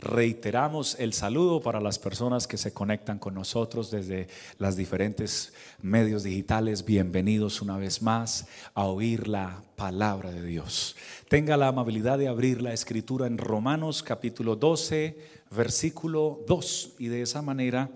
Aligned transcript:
Reiteramos 0.00 0.96
el 0.98 1.12
saludo 1.12 1.60
para 1.60 1.78
las 1.78 1.98
personas 1.98 2.46
que 2.46 2.56
se 2.56 2.72
conectan 2.72 3.18
con 3.18 3.34
nosotros 3.34 3.90
desde 3.90 4.28
las 4.56 4.74
diferentes 4.74 5.52
medios 5.82 6.22
digitales. 6.22 6.86
Bienvenidos 6.86 7.60
una 7.60 7.76
vez 7.76 8.00
más 8.00 8.46
a 8.72 8.86
oír 8.86 9.28
la 9.28 9.62
palabra 9.76 10.30
de 10.30 10.42
Dios. 10.42 10.96
Tenga 11.28 11.58
la 11.58 11.68
amabilidad 11.68 12.16
de 12.16 12.28
abrir 12.28 12.62
la 12.62 12.72
escritura 12.72 13.26
en 13.26 13.36
Romanos 13.36 14.02
capítulo 14.02 14.56
12, 14.56 15.18
versículo 15.50 16.40
2 16.48 16.94
y 16.98 17.08
de 17.08 17.20
esa 17.20 17.42
manera 17.42 17.90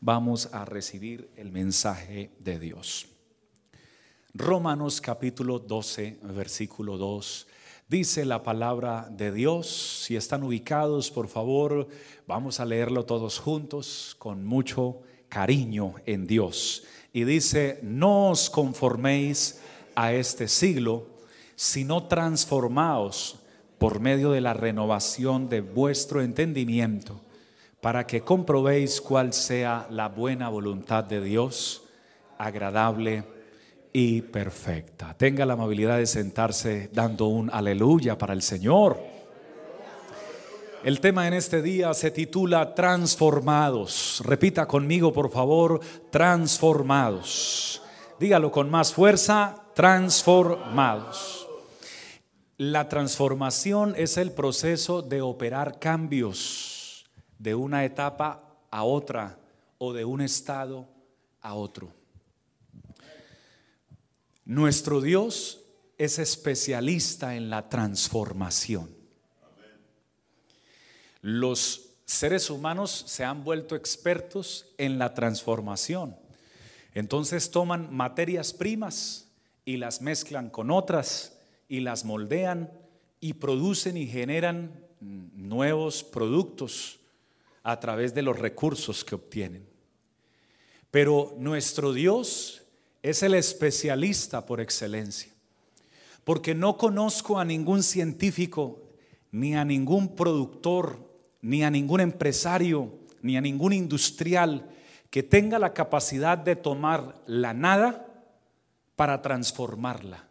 vamos 0.00 0.48
a 0.54 0.64
recibir 0.64 1.28
el 1.36 1.52
mensaje 1.52 2.30
de 2.38 2.58
Dios. 2.58 3.06
Romanos 4.32 5.02
capítulo 5.02 5.58
12, 5.58 6.20
versículo 6.22 6.96
2 6.96 7.48
Dice 7.90 8.24
la 8.24 8.44
palabra 8.44 9.08
de 9.10 9.32
Dios. 9.32 10.04
Si 10.06 10.14
están 10.14 10.44
ubicados, 10.44 11.10
por 11.10 11.26
favor, 11.26 11.88
vamos 12.24 12.60
a 12.60 12.64
leerlo 12.64 13.04
todos 13.04 13.40
juntos 13.40 14.14
con 14.16 14.46
mucho 14.46 15.00
cariño 15.28 15.94
en 16.06 16.24
Dios. 16.24 16.84
Y 17.12 17.24
dice, 17.24 17.80
no 17.82 18.30
os 18.30 18.48
conforméis 18.48 19.60
a 19.96 20.12
este 20.12 20.46
siglo, 20.46 21.08
sino 21.56 22.04
transformaos 22.04 23.40
por 23.78 23.98
medio 23.98 24.30
de 24.30 24.40
la 24.40 24.54
renovación 24.54 25.48
de 25.48 25.60
vuestro 25.60 26.22
entendimiento, 26.22 27.20
para 27.80 28.06
que 28.06 28.20
comprobéis 28.20 29.00
cuál 29.00 29.32
sea 29.32 29.88
la 29.90 30.08
buena 30.08 30.48
voluntad 30.48 31.02
de 31.02 31.20
Dios, 31.20 31.82
agradable 32.38 33.24
y 33.92 34.22
perfecta. 34.22 35.14
Tenga 35.16 35.44
la 35.46 35.54
amabilidad 35.54 35.98
de 35.98 36.06
sentarse 36.06 36.90
dando 36.92 37.26
un 37.26 37.50
aleluya 37.50 38.16
para 38.16 38.32
el 38.32 38.42
Señor. 38.42 38.98
El 40.82 41.00
tema 41.00 41.28
en 41.28 41.34
este 41.34 41.60
día 41.60 41.92
se 41.92 42.10
titula 42.10 42.74
Transformados. 42.74 44.22
Repita 44.24 44.66
conmigo, 44.66 45.12
por 45.12 45.30
favor, 45.30 45.80
transformados. 46.10 47.82
Dígalo 48.18 48.50
con 48.50 48.70
más 48.70 48.94
fuerza, 48.94 49.56
transformados. 49.74 51.48
La 52.56 52.88
transformación 52.88 53.94
es 53.96 54.16
el 54.16 54.32
proceso 54.32 55.02
de 55.02 55.20
operar 55.20 55.78
cambios 55.78 57.10
de 57.38 57.54
una 57.54 57.84
etapa 57.84 58.58
a 58.70 58.84
otra 58.84 59.38
o 59.78 59.92
de 59.92 60.04
un 60.04 60.20
estado 60.20 60.86
a 61.40 61.54
otro. 61.54 61.99
Nuestro 64.50 65.00
Dios 65.00 65.60
es 65.96 66.18
especialista 66.18 67.36
en 67.36 67.50
la 67.50 67.68
transformación. 67.68 68.90
Los 71.22 71.90
seres 72.04 72.50
humanos 72.50 73.04
se 73.06 73.22
han 73.22 73.44
vuelto 73.44 73.76
expertos 73.76 74.66
en 74.76 74.98
la 74.98 75.14
transformación. 75.14 76.16
Entonces 76.94 77.52
toman 77.52 77.94
materias 77.94 78.52
primas 78.52 79.28
y 79.64 79.76
las 79.76 80.02
mezclan 80.02 80.50
con 80.50 80.72
otras 80.72 81.38
y 81.68 81.78
las 81.78 82.04
moldean 82.04 82.72
y 83.20 83.34
producen 83.34 83.96
y 83.96 84.08
generan 84.08 84.84
nuevos 84.98 86.02
productos 86.02 86.98
a 87.62 87.78
través 87.78 88.14
de 88.16 88.22
los 88.22 88.36
recursos 88.36 89.04
que 89.04 89.14
obtienen. 89.14 89.64
Pero 90.90 91.36
nuestro 91.38 91.92
Dios 91.92 92.60
es 93.02 93.22
el 93.22 93.34
especialista 93.34 94.44
por 94.44 94.60
excelencia. 94.60 95.32
Porque 96.24 96.54
no 96.54 96.76
conozco 96.76 97.38
a 97.38 97.44
ningún 97.44 97.82
científico, 97.82 98.82
ni 99.32 99.56
a 99.56 99.64
ningún 99.64 100.14
productor, 100.14 100.98
ni 101.40 101.64
a 101.64 101.70
ningún 101.70 102.00
empresario, 102.00 102.92
ni 103.22 103.36
a 103.36 103.40
ningún 103.40 103.72
industrial 103.72 104.68
que 105.08 105.22
tenga 105.22 105.58
la 105.58 105.74
capacidad 105.74 106.38
de 106.38 106.56
tomar 106.56 107.22
la 107.26 107.52
nada 107.52 108.06
para 108.96 109.22
transformarla. 109.22 110.28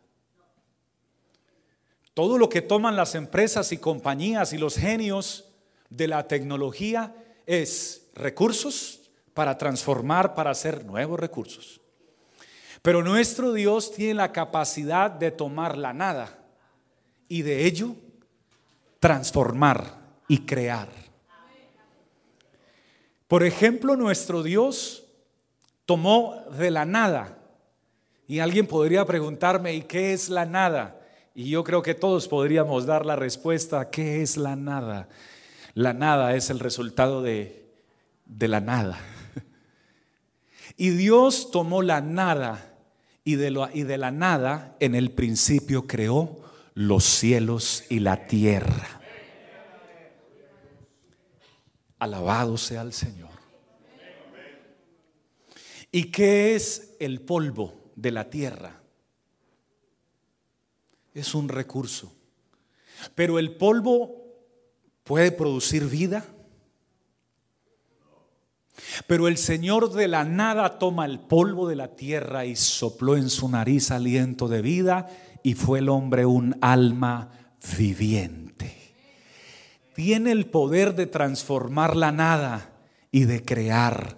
Todo 2.14 2.38
lo 2.38 2.50
que 2.50 2.62
toman 2.62 2.96
las 2.96 3.16
empresas 3.16 3.72
y 3.72 3.78
compañías 3.78 4.54
y 4.54 4.58
los 4.58 4.76
genios 4.76 5.46
de 5.90 6.08
la 6.08 6.28
tecnología 6.28 7.16
es 7.46 8.10
recursos 8.14 9.10
para 9.34 9.58
transformar, 9.58 10.36
para 10.36 10.52
hacer 10.52 10.86
nuevos 10.86 11.20
recursos. 11.20 11.82
Pero 12.82 13.04
nuestro 13.04 13.54
Dios 13.54 13.92
tiene 13.92 14.14
la 14.16 14.32
capacidad 14.32 15.12
de 15.12 15.32
tomar 15.32 15.78
la 15.78 15.94
nada 15.94 16.38
y 17.28 17.42
de 17.42 17.66
ello 17.66 17.96
transformar 19.00 20.00
y 20.28 20.40
crear. 20.40 20.90
Por 23.28 23.44
ejemplo, 23.44 23.96
nuestro 23.96 24.44
Dios 24.44 25.06
tomó 25.86 26.44
de 26.58 26.72
la 26.72 26.86
nada. 26.86 27.38
Y 28.28 28.40
alguien 28.40 28.68
podría 28.68 29.06
preguntarme, 29.06 29.74
¿y 29.74 29.82
qué 29.82 30.14
es 30.14 30.30
la 30.30 30.46
nada? 30.46 31.00
Y 31.34 31.50
yo 31.50 31.64
creo 31.64 31.82
que 31.82 31.96
todos 31.96 32.28
podríamos 32.28 32.86
dar 32.86 33.06
la 33.06 33.16
respuesta, 33.16 33.90
¿qué 33.90 34.22
es 34.22 34.38
la 34.38 34.56
nada? 34.56 35.10
La 35.74 35.94
nada 35.94 36.36
es 36.36 36.50
el 36.50 36.60
resultado 36.60 37.22
de, 37.22 37.72
de 38.26 38.48
la 38.48 38.62
nada. 38.62 39.00
Y 40.78 40.92
Dios 40.92 41.52
tomó 41.52 41.82
la 41.82 42.00
nada 42.00 42.69
y 43.30 43.84
de, 43.84 43.98
la 43.98 44.12
nada 44.12 44.76
en 44.80 44.96
el 44.96 45.12
principio 45.12 45.86
creó 45.86 46.40
los 46.74 47.04
cielos 47.04 47.84
y 47.90 48.00
la 48.00 48.26
tierra. 48.26 49.02
Alabado 52.00 52.58
sea 52.58 52.82
el 52.82 52.92
Señor. 52.92 53.30
¿Y 55.92 56.06
qué 56.06 56.56
es 56.56 56.96
el 57.00 57.22
polvo 57.22 57.92
de 57.96 58.12
la 58.12 58.32
tierra? 58.32 58.82
Es 61.14 61.36
un 61.36 61.50
recurso. 61.50 62.12
Pero 63.14 63.38
el 63.38 63.56
polvo 63.58 64.26
puede 65.04 65.32
producir 65.32 65.86
vida. 65.86 66.26
Pero 69.08 69.28
el 69.28 69.38
Señor 69.38 69.92
de 69.92 70.08
la 70.08 70.24
nada 70.24 70.80
toma 70.80 71.06
el 71.06 71.20
polvo 71.20 71.68
de 71.68 71.76
la 71.76 71.96
tierra 71.96 72.46
y 72.46 72.56
sopló 72.56 73.18
en 73.18 73.30
su 73.30 73.50
nariz 73.50 73.92
aliento 73.92 74.48
de 74.48 74.62
vida 74.62 75.08
y 75.44 75.54
fue 75.54 75.80
el 75.80 75.90
hombre 75.90 76.26
un 76.26 76.58
alma 76.62 77.32
viviente. 77.78 78.76
Tiene 79.96 80.32
el 80.32 80.46
poder 80.46 80.96
de 80.96 81.08
transformar 81.08 81.96
la 81.96 82.12
nada 82.12 82.72
y 83.12 83.26
de 83.26 83.44
crear 83.44 84.18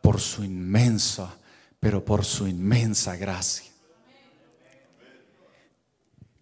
por 0.00 0.20
su 0.20 0.44
inmensa, 0.44 1.36
pero 1.80 2.04
por 2.04 2.24
su 2.24 2.48
inmensa 2.48 3.16
gracia. 3.16 3.70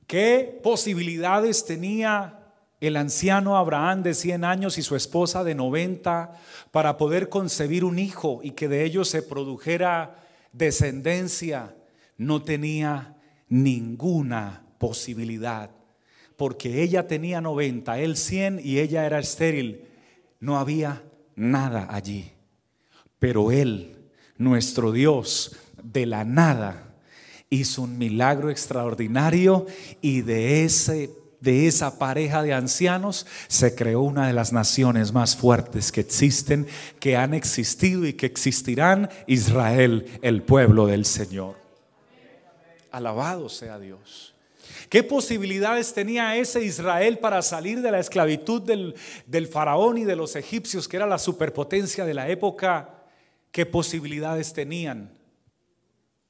¿Qué 0.06 0.60
posibilidades 0.62 1.64
tenía 1.64 2.43
el 2.86 2.96
anciano 2.96 3.56
Abraham 3.56 4.02
de 4.02 4.14
100 4.14 4.44
años 4.44 4.78
y 4.78 4.82
su 4.82 4.96
esposa 4.96 5.44
de 5.44 5.54
90 5.54 6.32
para 6.70 6.96
poder 6.96 7.28
concebir 7.28 7.84
un 7.84 7.98
hijo 7.98 8.40
y 8.42 8.52
que 8.52 8.68
de 8.68 8.84
ellos 8.84 9.08
se 9.08 9.22
produjera 9.22 10.16
descendencia, 10.52 11.74
no 12.16 12.42
tenía 12.42 13.16
ninguna 13.48 14.64
posibilidad, 14.78 15.70
porque 16.36 16.82
ella 16.82 17.06
tenía 17.06 17.40
90, 17.40 17.98
él 18.00 18.16
100 18.16 18.60
y 18.62 18.78
ella 18.78 19.06
era 19.06 19.18
estéril. 19.18 19.86
No 20.40 20.58
había 20.58 21.02
nada 21.36 21.86
allí. 21.90 22.32
Pero 23.18 23.50
él, 23.52 23.96
nuestro 24.36 24.92
Dios, 24.92 25.56
de 25.82 26.06
la 26.06 26.24
nada, 26.24 26.94
hizo 27.50 27.82
un 27.82 27.98
milagro 27.98 28.50
extraordinario 28.50 29.66
y 30.00 30.22
de 30.22 30.64
ese 30.64 31.10
de 31.44 31.68
esa 31.68 31.98
pareja 31.98 32.42
de 32.42 32.54
ancianos 32.54 33.26
se 33.48 33.74
creó 33.74 34.00
una 34.00 34.26
de 34.26 34.32
las 34.32 34.52
naciones 34.52 35.12
más 35.12 35.36
fuertes 35.36 35.92
que 35.92 36.00
existen, 36.00 36.66
que 36.98 37.16
han 37.16 37.34
existido 37.34 38.06
y 38.06 38.14
que 38.14 38.26
existirán, 38.26 39.10
Israel, 39.26 40.06
el 40.22 40.42
pueblo 40.42 40.86
del 40.86 41.04
Señor. 41.04 41.56
Alabado 42.90 43.48
sea 43.48 43.78
Dios. 43.78 44.34
¿Qué 44.88 45.02
posibilidades 45.02 45.92
tenía 45.92 46.36
ese 46.36 46.64
Israel 46.64 47.18
para 47.18 47.42
salir 47.42 47.82
de 47.82 47.90
la 47.90 47.98
esclavitud 47.98 48.62
del, 48.62 49.46
faraón 49.48 49.98
y 49.98 50.04
de 50.04 50.16
los 50.16 50.36
egipcios, 50.36 50.88
que 50.88 50.96
era 50.96 51.06
la 51.06 51.18
superpotencia 51.18 52.06
de 52.06 52.14
la 52.14 52.28
época? 52.28 52.88
¿Qué 53.50 53.66
posibilidades 53.66 54.52
tenían? 54.52 55.10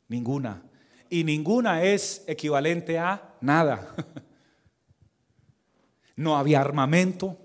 Ninguna. 0.09 0.63
Y 1.09 1.23
ninguna 1.23 1.85
es 1.85 2.25
equivalente 2.27 2.99
a 2.99 3.35
nada. 3.41 3.95
No 6.17 6.37
había 6.37 6.61
armamento, 6.61 7.39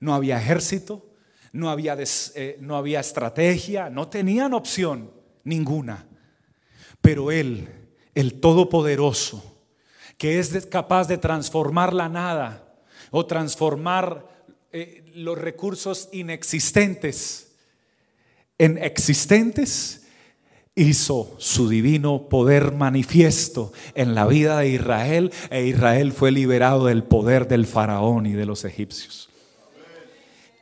no 0.00 0.14
había 0.14 0.38
ejército, 0.40 1.06
no 1.52 1.70
había, 1.70 1.96
eh, 2.34 2.56
no 2.60 2.76
había 2.76 3.00
estrategia, 3.00 3.90
no 3.90 4.08
tenían 4.08 4.54
opción 4.54 5.10
ninguna. 5.44 6.06
Pero 7.00 7.30
Él, 7.30 7.68
el 8.14 8.40
Todopoderoso, 8.40 9.62
que 10.18 10.38
es 10.38 10.66
capaz 10.66 11.06
de 11.08 11.18
transformar 11.18 11.92
la 11.92 12.08
nada 12.08 12.74
o 13.10 13.26
transformar 13.26 14.28
eh, 14.72 15.04
los 15.14 15.38
recursos 15.38 16.08
inexistentes 16.12 17.52
en 18.58 18.78
existentes 18.78 20.03
hizo 20.76 21.34
su 21.38 21.68
divino 21.68 22.28
poder 22.28 22.72
manifiesto 22.72 23.72
en 23.94 24.14
la 24.14 24.26
vida 24.26 24.58
de 24.58 24.70
Israel 24.70 25.32
e 25.50 25.66
Israel 25.66 26.12
fue 26.12 26.32
liberado 26.32 26.86
del 26.86 27.04
poder 27.04 27.46
del 27.46 27.66
faraón 27.66 28.26
y 28.26 28.32
de 28.32 28.46
los 28.46 28.64
egipcios. 28.64 29.30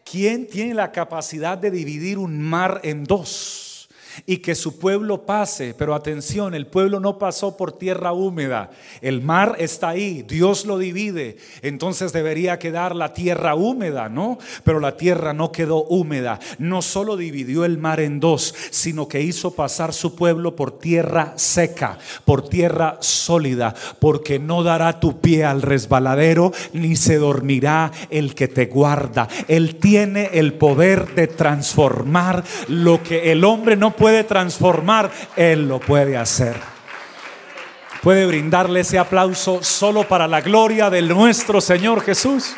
¿Quién 0.05 0.47
tiene 0.47 0.75
la 0.75 0.93
capacidad 0.93 1.57
de 1.57 1.71
dividir 1.71 2.19
un 2.19 2.39
mar 2.41 2.81
en 2.85 3.05
dos? 3.05 3.72
Y 4.27 4.39
que 4.39 4.55
su 4.55 4.79
pueblo 4.79 5.27
pase. 5.27 5.75
Pero 5.77 5.95
atención, 5.95 6.55
el 6.55 6.67
pueblo 6.67 7.01
no 7.01 7.19
pasó 7.19 7.57
por 7.57 7.73
tierra 7.73 8.13
húmeda. 8.13 8.71
El 9.01 9.23
mar 9.23 9.57
está 9.59 9.91
ahí, 9.91 10.23
Dios 10.23 10.67
lo 10.67 10.79
divide. 10.79 11.37
Entonces 11.63 12.13
debería 12.13 12.59
quedar 12.59 12.95
la 12.95 13.13
tierra 13.13 13.55
húmeda, 13.55 14.09
¿no? 14.09 14.39
Pero 14.65 14.81
la 14.81 14.97
tierra 14.97 15.33
no 15.33 15.53
quedó 15.53 15.85
húmeda. 15.85 16.39
No 16.59 16.83
solo 16.83 17.17
dividió 17.17 17.65
el 17.65 17.79
mar 17.79 18.01
en 18.01 18.21
dos, 18.21 18.55
sino 18.71 19.09
que 19.09 19.23
hizo 19.23 19.53
pasar 19.53 19.93
su 19.93 20.15
pueblo 20.15 20.57
por 20.57 20.79
tierra 20.79 21.35
seca, 21.37 21.99
por 22.25 22.49
tierra 22.49 22.99
sólida, 23.01 23.75
porque 23.99 24.39
no 24.39 24.63
dará 24.63 25.01
tu 25.01 25.21
pie 25.21 25.45
al 25.45 25.63
resbaladero, 25.63 26.53
ni 26.73 26.97
se 26.97 27.17
dormirá 27.17 27.91
el 28.11 28.35
que 28.35 28.49
te 28.49 28.67
guarda. 28.67 29.29
Él 29.49 29.77
tiene 29.77 30.31
el 30.35 30.55
poder 30.55 31.15
de 31.15 31.27
transformar 31.27 32.45
lo 32.69 33.03
que 33.03 33.33
el 33.33 33.45
hombre 33.45 33.77
no 33.77 33.97
puede 33.97 34.02
puede 34.03 34.25
transformar, 34.25 35.13
Él 35.37 35.69
lo 35.69 35.79
puede 35.79 36.17
hacer. 36.17 36.57
Puede 38.03 38.27
brindarle 38.27 38.81
ese 38.81 38.99
aplauso 38.99 39.63
solo 39.63 40.09
para 40.09 40.27
la 40.27 40.41
gloria 40.41 40.91
de 40.91 41.03
nuestro 41.03 41.61
Señor 41.61 42.01
Jesús. 42.01 42.53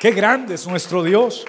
Qué 0.00 0.12
grande 0.12 0.54
es 0.54 0.66
nuestro 0.66 1.02
Dios. 1.02 1.44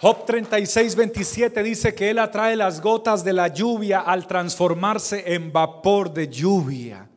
Job 0.00 0.26
36, 0.26 0.96
27 0.96 1.62
dice 1.62 1.94
que 1.94 2.10
Él 2.10 2.18
atrae 2.18 2.56
las 2.56 2.80
gotas 2.80 3.22
de 3.22 3.32
la 3.32 3.46
lluvia 3.46 4.00
al 4.00 4.26
transformarse 4.26 5.22
en 5.32 5.52
vapor 5.52 6.12
de 6.12 6.26
lluvia. 6.26 7.08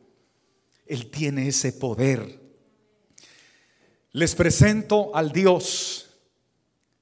Él 0.86 1.10
tiene 1.10 1.48
ese 1.48 1.72
poder. 1.72 2.45
Les 4.16 4.34
presento 4.34 5.14
al 5.14 5.30
Dios 5.30 6.06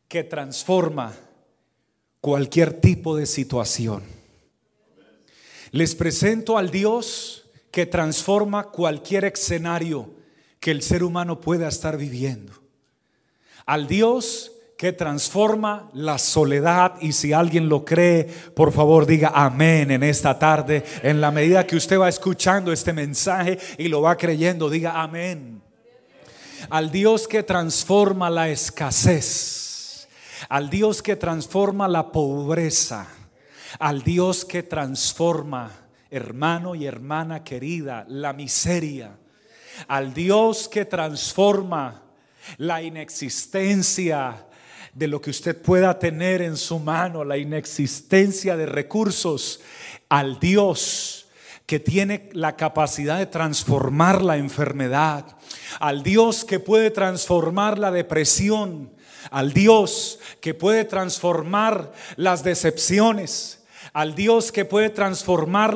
que 0.08 0.25
transforma 0.25 1.14
cualquier 2.20 2.81
tipo 2.81 3.16
de 3.16 3.25
situación. 3.26 4.02
Les 5.70 5.94
presento 5.94 6.58
al 6.58 6.72
Dios 6.72 7.49
que 7.70 7.87
transforma 7.87 8.64
cualquier 8.64 9.26
escenario 9.26 10.11
que 10.58 10.72
el 10.72 10.82
ser 10.82 11.05
humano 11.05 11.40
pueda 11.40 11.69
estar 11.69 11.96
viviendo. 11.96 12.52
Al 13.64 13.87
Dios 13.87 14.50
que 14.76 14.93
transforma 14.93 15.90
la 15.94 16.19
soledad 16.19 16.96
y 17.00 17.12
si 17.12 17.32
alguien 17.32 17.69
lo 17.69 17.84
cree, 17.84 18.25
por 18.56 18.72
favor 18.72 19.06
diga 19.06 19.31
amén 19.32 19.93
en 19.93 20.02
esta 20.02 20.37
tarde. 20.37 20.82
En 21.05 21.20
la 21.20 21.31
medida 21.31 21.64
que 21.64 21.76
usted 21.76 21.96
va 21.96 22.08
escuchando 22.08 22.72
este 22.72 22.93
mensaje 22.93 23.61
y 23.78 23.87
lo 23.87 24.02
va 24.02 24.16
creyendo, 24.16 24.69
diga 24.69 25.00
amén 25.00 25.63
al 26.70 26.90
Dios 26.90 27.28
que 27.28 27.43
transforma 27.43 28.31
la 28.31 28.49
escasez, 28.49 30.08
al 30.49 30.70
Dios 30.70 31.02
que 31.02 31.16
transforma 31.16 31.88
la 31.88 32.12
pobreza, 32.12 33.06
al 33.78 34.02
Dios 34.02 34.44
que 34.44 34.62
transforma, 34.62 35.70
hermano 36.11 36.75
y 36.75 36.87
hermana 36.87 37.43
querida, 37.44 38.05
la 38.08 38.32
miseria, 38.32 39.16
al 39.88 40.14
Dios 40.14 40.69
que 40.69 40.84
transforma 40.84 42.02
la 42.58 42.82
inexistencia 42.82 44.46
de 44.93 45.08
lo 45.08 45.20
que 45.20 45.31
usted 45.31 45.61
pueda 45.61 45.99
tener 45.99 46.40
en 46.43 46.56
su 46.56 46.78
mano, 46.78 47.25
la 47.25 47.37
inexistencia 47.37 48.56
de 48.56 48.66
recursos, 48.66 49.61
al 50.08 50.38
Dios 50.38 51.13
que 51.66 51.81
tiene 51.81 52.28
la 52.32 52.56
capacidad 52.56 53.19
de 53.19 53.26
transformar 53.26 54.22
la 54.22 54.37
enfermedad, 54.37 55.25
al 55.81 56.02
Dios 56.02 56.44
que 56.44 56.61
puede 56.61 56.90
transformar 56.90 57.78
la 57.78 57.90
depresión, 57.90 58.90
al 59.31 59.52
Dios 59.52 60.19
que 60.40 60.52
puede 60.55 60.84
transformar 60.84 61.93
las 62.16 62.44
decepciones, 62.44 63.63
al 63.94 64.17
Dios 64.17 64.50
que 64.50 64.64
puede 64.64 64.91
transformar 64.91 65.75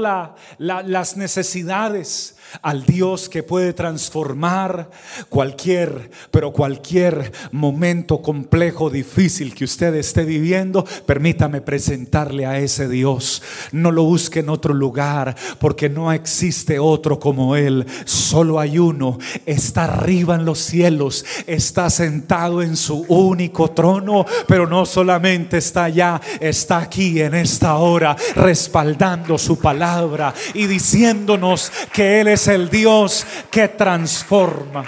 las 0.59 1.17
necesidades, 1.17 2.35
al 2.63 2.85
Dios 2.85 3.29
que 3.29 3.43
puede 3.43 3.73
transformar 3.73 4.91
cualquier, 5.29 6.11
pero 6.31 6.53
cualquier 6.53 7.31
momento 7.53 8.21
complejo, 8.21 8.91
difícil 8.91 9.55
que 9.55 9.65
usted 9.65 9.95
esté 9.95 10.25
viviendo, 10.25 10.85
permítame 11.07 11.61
presentarle 11.61 12.47
a 12.47 12.59
ese 12.59 12.89
Dios. 12.89 13.43
No 13.71 13.93
lo 13.93 14.03
busque 14.05 14.41
en 14.41 14.49
otro 14.49 14.75
lugar, 14.75 15.37
porque 15.61 15.89
no 15.89 16.13
existe 16.13 16.79
otro 16.79 17.21
como 17.21 17.55
Él. 17.55 17.87
Solo 18.05 18.59
hay 18.59 18.79
uno. 18.79 19.19
Está 19.47 19.85
arriba 19.85 20.35
en 20.35 20.45
los 20.45 20.59
cielos, 20.59 21.25
está 21.47 21.89
sentado 21.91 22.63
en 22.63 22.77
su 22.77 23.05
único 23.09 23.71
trono, 23.71 24.25
pero 24.47 24.67
no 24.67 24.87
solamente 24.87 25.59
está 25.59 25.85
allá, 25.85 26.21
está 26.41 26.79
aquí 26.79 27.21
en 27.21 27.35
esta 27.35 27.77
hora, 27.77 28.08
respaldando 28.35 29.39
su 29.39 29.59
palabra 29.59 30.35
y 30.55 30.67
diciéndonos 30.67 31.73
que 31.93 32.21
Él 32.21 32.29
es 32.29 32.49
el 32.49 32.69
Dios 32.69 33.27
que 33.51 33.69
transforma. 33.69 34.85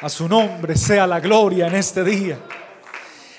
A 0.00 0.08
su 0.08 0.28
nombre 0.28 0.76
sea 0.76 1.06
la 1.06 1.18
gloria 1.18 1.66
en 1.66 1.74
este 1.74 2.04
día. 2.04 2.38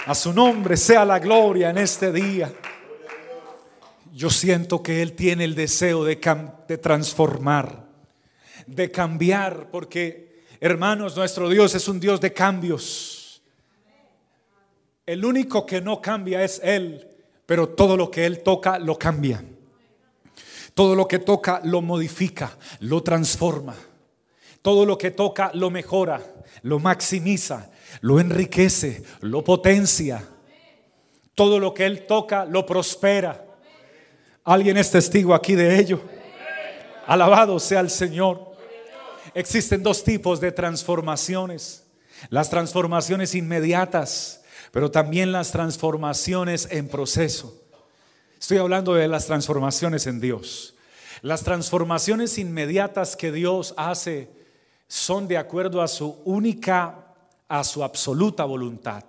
A 0.05 0.15
su 0.15 0.33
nombre 0.33 0.75
sea 0.75 1.05
la 1.05 1.19
gloria 1.19 1.69
en 1.69 1.77
este 1.77 2.11
día. 2.11 2.51
Yo 4.13 4.29
siento 4.29 4.83
que 4.83 5.01
Él 5.01 5.13
tiene 5.13 5.45
el 5.45 5.55
deseo 5.55 6.03
de, 6.03 6.19
de 6.67 6.77
transformar, 6.77 7.85
de 8.67 8.91
cambiar, 8.91 9.69
porque 9.71 10.43
hermanos, 10.59 11.15
nuestro 11.15 11.47
Dios 11.47 11.75
es 11.75 11.87
un 11.87 11.99
Dios 11.99 12.19
de 12.19 12.33
cambios. 12.33 13.41
El 15.05 15.23
único 15.23 15.65
que 15.65 15.79
no 15.79 16.01
cambia 16.01 16.43
es 16.43 16.59
Él, 16.63 17.07
pero 17.49 17.67
todo 17.67 17.97
lo 17.97 18.11
que 18.11 18.27
Él 18.27 18.43
toca 18.43 18.77
lo 18.77 18.95
cambia. 18.99 19.43
Todo 20.75 20.93
lo 20.93 21.07
que 21.07 21.17
toca 21.17 21.61
lo 21.63 21.81
modifica, 21.81 22.55
lo 22.79 23.01
transforma. 23.01 23.73
Todo 24.61 24.85
lo 24.85 24.99
que 24.99 25.09
toca 25.09 25.49
lo 25.55 25.71
mejora, 25.71 26.21
lo 26.61 26.77
maximiza, 26.77 27.71
lo 28.01 28.19
enriquece, 28.19 29.01
lo 29.21 29.43
potencia. 29.43 30.23
Todo 31.33 31.57
lo 31.57 31.73
que 31.73 31.87
Él 31.87 32.05
toca 32.05 32.45
lo 32.45 32.67
prospera. 32.67 33.43
¿Alguien 34.43 34.77
es 34.77 34.91
testigo 34.91 35.33
aquí 35.33 35.55
de 35.55 35.79
ello? 35.79 36.01
Alabado 37.07 37.59
sea 37.59 37.79
el 37.79 37.89
Señor. 37.89 38.55
Existen 39.33 39.81
dos 39.81 40.03
tipos 40.03 40.39
de 40.39 40.51
transformaciones. 40.51 41.83
Las 42.29 42.51
transformaciones 42.51 43.33
inmediatas, 43.33 44.38
pero 44.71 44.91
también 44.91 45.31
las 45.31 45.51
transformaciones 45.51 46.67
en 46.71 46.87
proceso. 46.87 47.55
Estoy 48.39 48.57
hablando 48.57 48.93
de 48.93 49.07
las 49.07 49.25
transformaciones 49.25 50.07
en 50.07 50.21
Dios. 50.21 50.75
Las 51.21 51.43
transformaciones 51.43 52.37
inmediatas 52.37 53.15
que 53.15 53.31
Dios 53.31 53.73
hace 53.77 54.29
son 54.87 55.27
de 55.27 55.37
acuerdo 55.37 55.81
a 55.81 55.87
su 55.87 56.17
única, 56.25 57.15
a 57.47 57.63
su 57.63 57.83
absoluta 57.83 58.45
voluntad. 58.45 59.03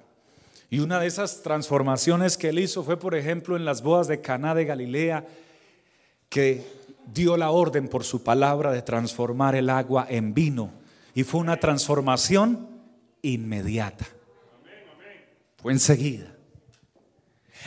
Y 0.68 0.80
una 0.80 1.00
de 1.00 1.06
esas 1.06 1.42
transformaciones 1.42 2.36
que 2.36 2.48
él 2.48 2.58
hizo 2.58 2.82
fue, 2.82 2.96
por 2.96 3.14
ejemplo, 3.14 3.56
en 3.56 3.64
las 3.64 3.82
bodas 3.82 4.08
de 4.08 4.20
Caná 4.20 4.54
de 4.54 4.64
Galilea, 4.64 5.26
que 6.28 6.64
dio 7.12 7.36
la 7.36 7.50
orden 7.50 7.88
por 7.88 8.04
su 8.04 8.22
palabra 8.22 8.72
de 8.72 8.82
transformar 8.82 9.54
el 9.54 9.68
agua 9.68 10.06
en 10.08 10.32
vino. 10.32 10.70
Y 11.14 11.24
fue 11.24 11.40
una 11.40 11.58
transformación 11.58 12.68
inmediata. 13.22 14.06
Fue 15.62 15.72
enseguida. 15.72 16.34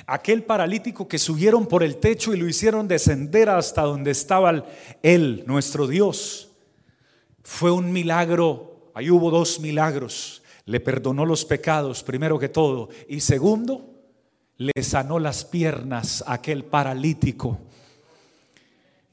Aquel 0.08 0.44
paralítico 0.44 1.08
que 1.08 1.20
subieron 1.20 1.68
por 1.68 1.84
el 1.84 1.98
techo 1.98 2.34
y 2.34 2.38
lo 2.38 2.48
hicieron 2.48 2.88
descender 2.88 3.50
hasta 3.50 3.84
donde 3.84 4.12
estaba 4.12 4.66
Él, 5.04 5.44
nuestro 5.46 5.88
Dios. 5.88 6.50
Fue 7.44 7.72
un 7.72 7.92
milagro, 7.92 8.92
ahí 8.96 9.12
hubo 9.12 9.30
dos 9.30 9.60
milagros. 9.60 10.42
Le 10.66 10.80
perdonó 10.80 11.26
los 11.26 11.46
pecados, 11.46 12.02
primero 12.02 12.40
que 12.40 12.50
todo. 12.50 12.90
Y 13.08 13.20
segundo, 13.20 13.94
le 14.58 14.82
sanó 14.82 15.20
las 15.20 15.46
piernas 15.46 16.24
a 16.26 16.34
aquel 16.34 16.64
paralítico. 16.64 17.60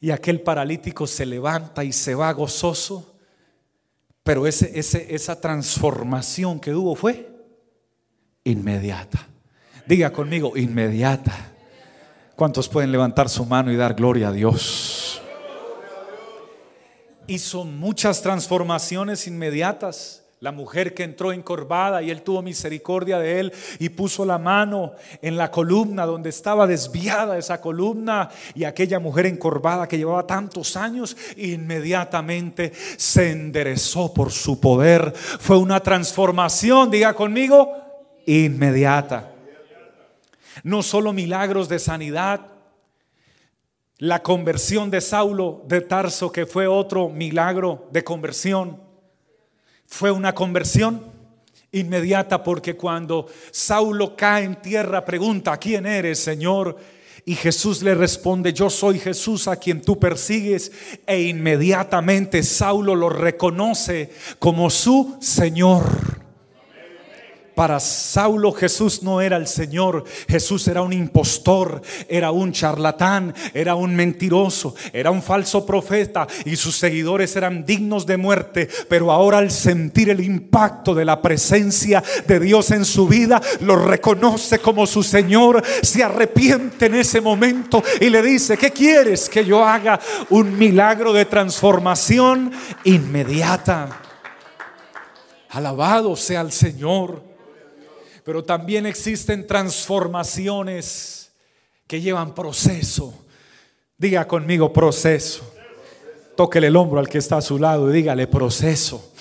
Y 0.01 0.11
aquel 0.11 0.41
paralítico 0.41 1.07
se 1.07 1.27
levanta 1.27 1.85
y 1.85 1.93
se 1.93 2.15
va 2.15 2.33
gozoso. 2.33 3.15
Pero 4.23 4.47
ese, 4.47 4.73
esa 5.15 5.39
transformación 5.39 6.59
que 6.59 6.75
hubo 6.75 6.95
fue 6.95 7.30
inmediata. 8.45 9.27
Diga 9.87 10.13
conmigo, 10.13 10.57
inmediata. 10.57 11.35
¿Cuántos 12.37 12.69
pueden 12.69 12.93
levantar 12.93 13.29
su 13.29 13.45
mano 13.45 13.71
y 13.71 13.77
dar 13.77 13.95
gloria 13.95 14.29
a 14.29 14.33
Dios? 14.33 15.21
hizo 17.31 17.65
muchas 17.65 18.23
transformaciones 18.23 19.27
inmediatas. 19.27 20.25
La 20.41 20.53
mujer 20.53 20.95
que 20.95 21.05
entró 21.05 21.33
encorvada 21.33 22.01
y 22.03 22.11
él 22.11 22.23
tuvo 22.23 22.41
misericordia 22.41 23.19
de 23.19 23.41
él 23.41 23.53
y 23.79 23.91
puso 23.91 24.25
la 24.25 24.39
mano 24.39 24.95
en 25.21 25.37
la 25.37 25.51
columna 25.51 26.07
donde 26.07 26.31
estaba 26.31 26.67
desviada 26.67 27.37
esa 27.37 27.61
columna 27.61 28.31
y 28.55 28.65
aquella 28.65 28.99
mujer 28.99 29.27
encorvada 29.27 29.87
que 29.87 29.99
llevaba 29.99 30.27
tantos 30.27 30.79
años 30.79 31.15
inmediatamente 31.37 32.73
se 32.97 33.33
enderezó 33.33 34.15
por 34.15 34.33
su 34.33 34.59
poder. 34.59 35.13
Fue 35.15 35.59
una 35.59 35.81
transformación, 35.81 36.91
diga 36.91 37.13
conmigo, 37.13 37.90
inmediata. 38.39 39.33
No 40.63 40.83
solo 40.83 41.13
milagros 41.13 41.69
de 41.69 41.79
sanidad, 41.79 42.47
la 43.99 44.23
conversión 44.23 44.91
de 44.91 45.01
Saulo 45.01 45.63
de 45.67 45.83
Tarso, 45.83 46.33
que 46.33 46.47
fue 46.47 46.67
otro 46.67 47.09
milagro 47.09 47.89
de 47.93 48.03
conversión, 48.03 48.81
fue 49.87 50.11
una 50.11 50.35
conversión 50.35 51.05
inmediata 51.73 52.43
porque 52.43 52.77
cuando 52.77 53.27
Saulo 53.51 54.17
cae 54.17 54.45
en 54.45 54.57
tierra 54.63 55.05
pregunta, 55.05 55.57
¿quién 55.59 55.87
eres, 55.87 56.19
Señor? 56.21 56.77
Y 57.25 57.35
Jesús 57.35 57.83
le 57.83 57.95
responde, 57.95 58.53
yo 58.53 58.71
soy 58.71 58.99
Jesús 58.99 59.47
a 59.47 59.57
quien 59.57 59.83
tú 59.83 59.99
persigues. 59.99 60.73
E 61.07 61.21
inmediatamente 61.23 62.43
Saulo 62.43 62.95
lo 62.95 63.11
reconoce 63.11 64.11
como 64.39 64.71
su 64.71 65.19
Señor. 65.21 66.21
Para 67.61 67.79
Saulo 67.79 68.53
Jesús 68.53 69.03
no 69.03 69.21
era 69.21 69.37
el 69.37 69.47
Señor, 69.47 70.05
Jesús 70.27 70.67
era 70.67 70.81
un 70.81 70.95
impostor, 70.95 71.83
era 72.09 72.31
un 72.31 72.53
charlatán, 72.53 73.35
era 73.53 73.75
un 73.75 73.95
mentiroso, 73.95 74.75
era 74.95 75.11
un 75.11 75.23
falso 75.23 75.67
profeta 75.67 76.27
y 76.47 76.57
sus 76.57 76.79
seguidores 76.79 77.37
eran 77.37 77.67
dignos 77.67 78.07
de 78.07 78.17
muerte. 78.17 78.67
Pero 78.89 79.13
ahora 79.13 79.37
al 79.37 79.51
sentir 79.51 80.09
el 80.09 80.23
impacto 80.23 80.95
de 80.95 81.05
la 81.05 81.21
presencia 81.21 82.03
de 82.27 82.41
Dios 82.41 82.71
en 82.71 82.87
su 82.87 83.07
vida, 83.07 83.43
lo 83.61 83.77
reconoce 83.77 84.61
como 84.61 84.87
su 84.87 85.03
Señor, 85.03 85.63
se 85.83 86.03
arrepiente 86.03 86.87
en 86.87 86.95
ese 86.95 87.21
momento 87.21 87.85
y 88.01 88.09
le 88.09 88.23
dice, 88.23 88.57
¿qué 88.57 88.71
quieres 88.71 89.29
que 89.29 89.45
yo 89.45 89.63
haga? 89.63 90.01
Un 90.31 90.57
milagro 90.57 91.13
de 91.13 91.27
transformación 91.27 92.53
inmediata. 92.85 94.01
Alabado 95.51 96.17
sea 96.17 96.41
el 96.41 96.53
Señor. 96.53 97.29
Pero 98.31 98.45
también 98.45 98.87
existen 98.87 99.45
transformaciones 99.45 101.33
que 101.89 102.01
llevan 102.01 102.33
proceso. 102.33 103.13
Diga 103.99 104.29
conmigo 104.29 104.73
proceso. 104.73 105.53
Tóquele 106.37 106.69
el 106.69 106.77
hombro 106.77 107.01
al 107.01 107.09
que 107.09 107.19
está 107.19 107.39
a 107.39 107.43
su 107.43 107.59
lado 107.59 107.91
y 107.91 107.93
dígale 107.93 108.29
proceso. 108.29 109.13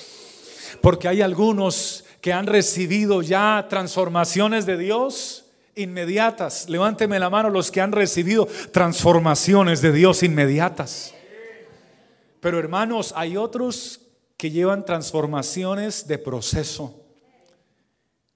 Porque 0.80 1.08
hay 1.08 1.24
algunos 1.24 2.06
que 2.22 2.34
han 2.34 2.46
recibido 2.46 3.24
ya 3.24 3.66
transformaciones 3.68 4.68
de 4.68 4.78
Dios 4.78 5.46
inmediatas. 5.74 6.70
Levánteme 6.70 7.18
la 7.18 7.32
mano 7.32 7.50
los 7.50 7.72
que 7.72 7.82
han 7.82 7.94
recibido 7.94 8.48
transformaciones 8.72 9.82
de 9.82 9.92
Dios 9.92 10.22
inmediatas. 10.22 11.16
Pero 12.42 12.60
hermanos, 12.60 13.12
hay 13.16 13.38
otros 13.38 14.02
que 14.38 14.52
llevan 14.52 14.86
transformaciones 14.86 16.08
de 16.08 16.20
proceso. 16.20 17.09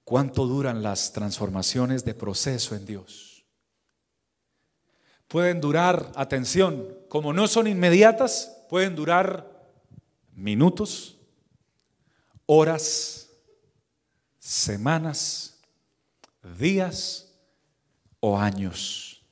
¿Cuánto 0.04 0.46
duran 0.46 0.82
las 0.82 1.12
transformaciones 1.12 2.04
de 2.04 2.12
proceso 2.12 2.76
en 2.76 2.84
Dios? 2.84 3.46
Pueden 5.28 5.62
durar, 5.62 6.12
atención, 6.14 6.96
como 7.08 7.32
no 7.32 7.48
son 7.48 7.66
inmediatas, 7.66 8.54
pueden 8.68 8.94
durar 8.94 9.50
minutos, 10.34 11.18
horas, 12.44 13.30
semanas, 14.38 15.58
días 16.58 17.32
o 18.20 18.38
años. 18.38 19.22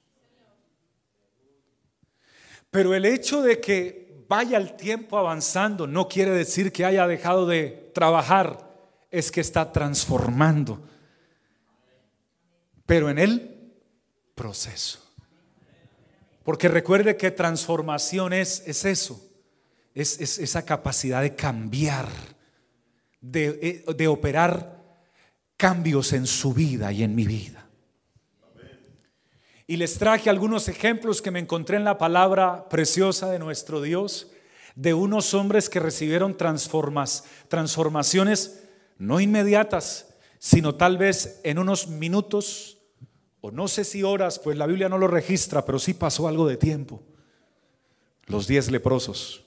Pero 2.71 2.95
el 2.95 3.05
hecho 3.05 3.43
de 3.43 3.61
que 3.61 4.25
vaya 4.27 4.57
el 4.57 4.75
tiempo 4.77 5.19
avanzando 5.19 5.87
no 5.87 6.09
quiere 6.09 6.31
decir 6.31 6.73
que 6.73 6.87
haya 6.87 7.07
dejado 7.07 7.47
de 7.47 7.91
trabajar 7.95 8.72
es 9.13 9.31
que 9.31 9.43
está 9.43 9.71
transformando. 9.71 10.83
Pero 12.87 13.11
en 13.11 13.19
el 13.19 13.73
proceso. 14.35 14.99
Porque 16.43 16.67
recuerde 16.67 17.17
que 17.17 17.31
transformación 17.31 18.33
es, 18.33 18.65
es 18.67 18.85
eso, 18.85 19.25
es, 19.95 20.19
esa 20.19 20.65
capacidad 20.65 21.23
de 21.23 21.37
cambiar, 21.37 22.09
de, 23.21 23.85
de 23.97 24.09
operar 24.09 24.83
cambios 25.57 26.13
en 26.13 26.27
su 26.27 26.53
vida 26.53 26.91
y 26.91 27.05
en 27.05 27.15
mi 27.15 27.27
vida. 27.27 27.69
Y 29.69 29.77
les 29.77 29.97
traje 29.99 30.29
algunos 30.29 30.67
ejemplos 30.69 31.23
que 31.23 31.31
me 31.31 31.39
encontré 31.39 31.77
en 31.77 31.85
la 31.85 31.99
palabra 31.99 32.69
preciosa 32.69 33.31
de 33.31 33.39
nuestro 33.39 33.81
Dios, 33.81 34.33
de 34.75 34.95
unos 34.95 35.35
hombres 35.35 35.69
que 35.69 35.81
recibieron 35.81 36.37
transformas, 36.37 37.25
transformaciones 37.49 38.62
no 39.03 39.19
inmediatas, 39.19 40.15
sino 40.39 40.77
tal 40.77 40.97
vez 40.97 41.41
en 41.43 41.59
unos 41.59 41.89
minutos, 41.89 42.79
o 43.41 43.51
no 43.51 43.67
sé 43.67 43.83
si 43.83 44.05
horas, 44.05 44.39
pues 44.39 44.57
la 44.57 44.67
Biblia 44.67 44.89
no 44.89 44.97
lo 44.97 45.09
registra, 45.09 45.65
pero 45.65 45.81
sí 45.81 45.93
pasó 45.93 46.29
algo 46.29 46.47
de 46.47 46.57
tiempo. 46.57 47.03
Los 48.27 48.47
diez 48.47 48.71
leprosos. 48.71 49.45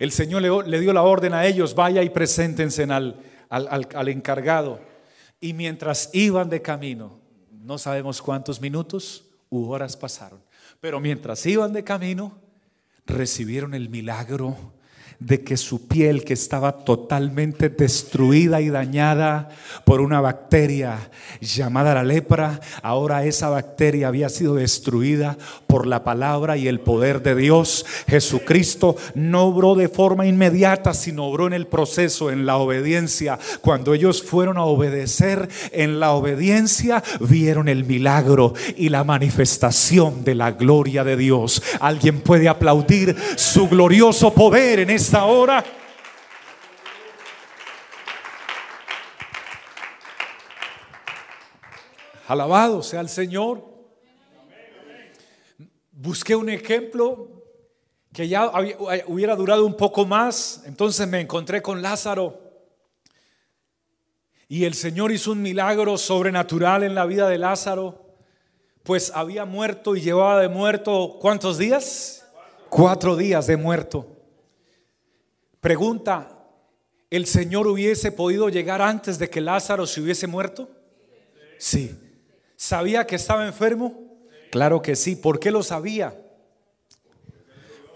El 0.00 0.10
Señor 0.10 0.42
le, 0.66 0.80
dio 0.80 0.92
la 0.92 1.02
orden 1.02 1.34
a 1.34 1.46
ellos, 1.46 1.76
vaya 1.76 2.02
y 2.02 2.10
preséntense 2.10 2.82
al, 2.82 4.08
encargado. 4.08 4.80
Y 5.38 5.52
mientras 5.52 6.10
iban 6.12 6.50
de 6.50 6.60
camino, 6.60 7.20
no 7.52 7.78
sabemos 7.78 8.20
cuántos 8.20 8.60
minutos 8.60 9.24
u 9.50 9.68
horas 9.70 9.96
pasaron, 9.96 10.42
pero 10.80 10.98
mientras 10.98 11.46
iban 11.46 11.72
de 11.72 11.84
camino, 11.84 12.40
recibieron 13.06 13.72
el 13.72 13.88
milagro 13.88 14.56
de 15.18 15.42
que 15.42 15.56
su 15.56 15.86
piel, 15.86 16.24
que 16.24 16.34
estaba 16.34 16.72
totalmente 16.84 17.68
destruida 17.68 18.60
y 18.60 18.68
dañada 18.68 19.48
por 19.84 20.00
una 20.00 20.20
bacteria 20.20 21.10
llamada 21.40 21.94
la 21.94 22.04
lepra, 22.04 22.60
ahora 22.82 23.24
esa 23.24 23.48
bacteria 23.48 24.08
había 24.08 24.28
sido 24.28 24.56
destruida 24.56 25.38
por 25.66 25.86
la 25.86 26.04
palabra 26.04 26.56
y 26.56 26.68
el 26.68 26.80
poder 26.80 27.22
de 27.22 27.34
Dios. 27.34 27.86
Jesucristo 28.06 28.96
no 29.14 29.44
obró 29.44 29.74
de 29.74 29.88
forma 29.88 30.26
inmediata, 30.26 30.92
sino 30.92 31.24
obró 31.24 31.46
en 31.46 31.54
el 31.54 31.66
proceso, 31.66 32.30
en 32.30 32.44
la 32.44 32.58
obediencia. 32.58 33.38
Cuando 33.62 33.94
ellos 33.94 34.22
fueron 34.22 34.58
a 34.58 34.64
obedecer 34.64 35.48
en 35.72 35.98
la 35.98 36.12
obediencia, 36.12 37.02
vieron 37.20 37.68
el 37.68 37.84
milagro 37.84 38.52
y 38.76 38.90
la 38.90 39.04
manifestación 39.04 40.24
de 40.24 40.34
la 40.34 40.52
gloria 40.52 41.04
de 41.04 41.16
Dios. 41.16 41.62
Alguien 41.80 42.20
puede 42.20 42.48
aplaudir 42.48 43.16
su 43.36 43.68
glorioso 43.68 44.34
poder 44.34 44.80
en 44.80 44.90
ese 44.90 45.05
esta 45.06 45.24
hora. 45.24 45.64
Alabado 52.26 52.82
sea 52.82 53.02
el 53.02 53.08
Señor. 53.08 53.62
Busqué 55.92 56.34
un 56.34 56.48
ejemplo 56.48 57.28
que 58.12 58.26
ya 58.26 58.50
hubiera 59.06 59.36
durado 59.36 59.64
un 59.64 59.76
poco 59.76 60.04
más. 60.04 60.62
Entonces 60.66 61.06
me 61.06 61.20
encontré 61.20 61.62
con 61.62 61.82
Lázaro. 61.82 62.40
Y 64.48 64.64
el 64.64 64.74
Señor 64.74 65.12
hizo 65.12 65.30
un 65.30 65.40
milagro 65.40 65.98
sobrenatural 65.98 66.82
en 66.82 66.96
la 66.96 67.06
vida 67.06 67.28
de 67.28 67.38
Lázaro. 67.38 68.16
Pues 68.82 69.12
había 69.14 69.44
muerto 69.44 69.94
y 69.94 70.00
llevaba 70.00 70.40
de 70.40 70.48
muerto 70.48 71.18
¿cuántos 71.20 71.58
días? 71.58 72.26
Cuatro 72.70 73.14
días 73.14 73.46
de 73.46 73.56
muerto. 73.56 74.15
Pregunta, 75.66 76.28
¿el 77.10 77.26
Señor 77.26 77.66
hubiese 77.66 78.12
podido 78.12 78.48
llegar 78.48 78.80
antes 78.80 79.18
de 79.18 79.28
que 79.28 79.40
Lázaro 79.40 79.84
se 79.84 80.00
hubiese 80.00 80.28
muerto? 80.28 80.70
Sí. 81.58 81.92
¿Sabía 82.54 83.04
que 83.04 83.16
estaba 83.16 83.44
enfermo? 83.44 83.92
Claro 84.52 84.80
que 84.80 84.94
sí. 84.94 85.16
¿Por 85.16 85.40
qué 85.40 85.50
lo 85.50 85.64
sabía? 85.64 86.16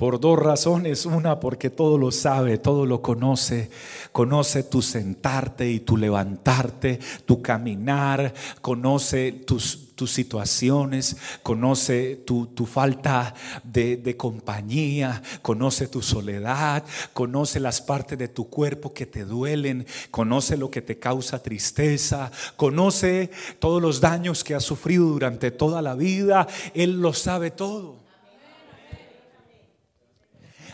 Por 0.00 0.18
dos 0.18 0.38
razones. 0.38 1.04
Una, 1.04 1.40
porque 1.40 1.68
todo 1.68 1.98
lo 1.98 2.10
sabe, 2.10 2.56
todo 2.56 2.86
lo 2.86 3.02
conoce. 3.02 3.68
Conoce 4.12 4.62
tu 4.62 4.80
sentarte 4.80 5.70
y 5.70 5.80
tu 5.80 5.98
levantarte, 5.98 6.98
tu 7.26 7.42
caminar, 7.42 8.32
conoce 8.62 9.30
tus 9.32 9.88
tus 9.94 10.12
situaciones, 10.12 11.18
conoce 11.42 12.16
tu, 12.16 12.48
falta 12.64 13.34
de, 13.62 13.98
de, 13.98 14.16
compañía, 14.16 15.22
conoce 15.42 15.88
tu 15.88 16.00
soledad, 16.00 16.82
conoce 17.12 17.60
las 17.60 17.82
partes 17.82 18.18
de 18.18 18.28
tu 18.28 18.48
cuerpo 18.48 18.94
que 18.94 19.04
te 19.04 19.26
duelen, 19.26 19.86
conoce 20.10 20.56
lo 20.56 20.70
que 20.70 20.80
te 20.80 20.98
causa 20.98 21.42
tristeza, 21.42 22.32
conoce 22.56 23.30
todos 23.58 23.82
los 23.82 24.00
daños 24.00 24.42
que 24.42 24.54
has 24.54 24.64
sufrido 24.64 25.04
durante 25.04 25.50
toda 25.50 25.82
la 25.82 25.94
vida, 25.94 26.48
Él 26.72 27.02
lo 27.02 27.12
sabe 27.12 27.50
todo. 27.50 27.99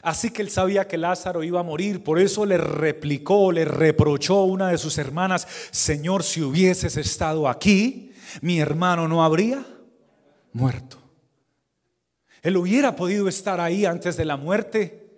Así 0.07 0.31
que 0.31 0.41
él 0.41 0.51
sabía 0.51 0.87
que 0.87 0.99
Lázaro 0.99 1.43
iba 1.43 1.59
a 1.59 1.65
morir, 1.65 2.05
por 2.05 2.21
eso 2.21 2.47
le 2.47 2.59
replicó, 2.59 3.51
le 3.51 3.65
reprochó 3.65 4.45
una 4.45 4.69
de 4.69 4.79
sus 4.79 4.99
hermanas, 4.99 5.49
Señor, 5.73 6.23
si 6.23 6.43
hubieses 6.43 6.97
estado 6.97 7.49
aquí, 7.49 8.13
mi 8.41 8.61
hermano 8.61 9.09
no 9.09 9.25
habría 9.25 9.67
muerto. 10.53 10.99
Él 12.41 12.57
hubiera 12.57 12.95
podido 12.95 13.27
estar 13.27 13.61
ahí 13.61 13.85
antes 13.85 14.17
de 14.17 14.25
la 14.25 14.37
muerte, 14.37 15.11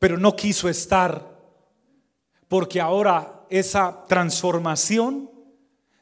pero 0.00 0.18
no 0.18 0.34
quiso 0.34 0.68
estar 0.68 1.38
porque 2.48 2.80
ahora 2.80 3.44
esa 3.50 4.04
transformación 4.08 5.30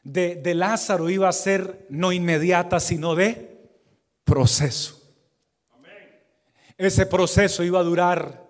de, 0.03 0.37
de 0.37 0.55
Lázaro 0.55 1.11
iba 1.11 1.29
a 1.29 1.33
ser 1.33 1.85
no 1.91 2.11
inmediata, 2.11 2.79
sino 2.79 3.13
de 3.13 3.59
proceso. 4.23 4.96
Ese 6.77 7.05
proceso 7.07 7.63
iba 7.63 7.79
a 7.79 7.83
durar 7.83 8.45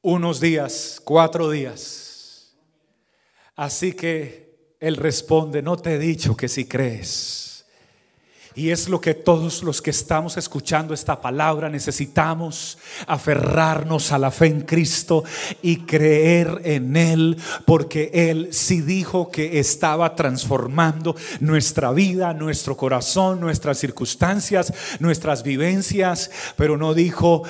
unos 0.00 0.40
días, 0.40 1.00
cuatro 1.04 1.50
días. 1.50 2.56
Así 3.54 3.92
que 3.92 4.76
él 4.80 4.96
responde, 4.96 5.60
no 5.60 5.76
te 5.76 5.94
he 5.94 5.98
dicho 5.98 6.36
que 6.36 6.48
si 6.48 6.66
crees. 6.66 7.47
Y 8.58 8.72
es 8.72 8.88
lo 8.88 9.00
que 9.00 9.14
todos 9.14 9.62
los 9.62 9.80
que 9.80 9.90
estamos 9.90 10.36
escuchando 10.36 10.92
esta 10.92 11.20
palabra 11.20 11.70
necesitamos, 11.70 12.76
aferrarnos 13.06 14.10
a 14.10 14.18
la 14.18 14.32
fe 14.32 14.46
en 14.46 14.62
Cristo 14.62 15.22
y 15.62 15.82
creer 15.82 16.62
en 16.64 16.96
Él, 16.96 17.36
porque 17.64 18.10
Él 18.12 18.48
sí 18.50 18.80
dijo 18.80 19.30
que 19.30 19.60
estaba 19.60 20.16
transformando 20.16 21.14
nuestra 21.38 21.92
vida, 21.92 22.34
nuestro 22.34 22.76
corazón, 22.76 23.38
nuestras 23.38 23.78
circunstancias, 23.78 24.72
nuestras 24.98 25.44
vivencias, 25.44 26.28
pero 26.56 26.76
no 26.76 26.94
dijo 26.94 27.44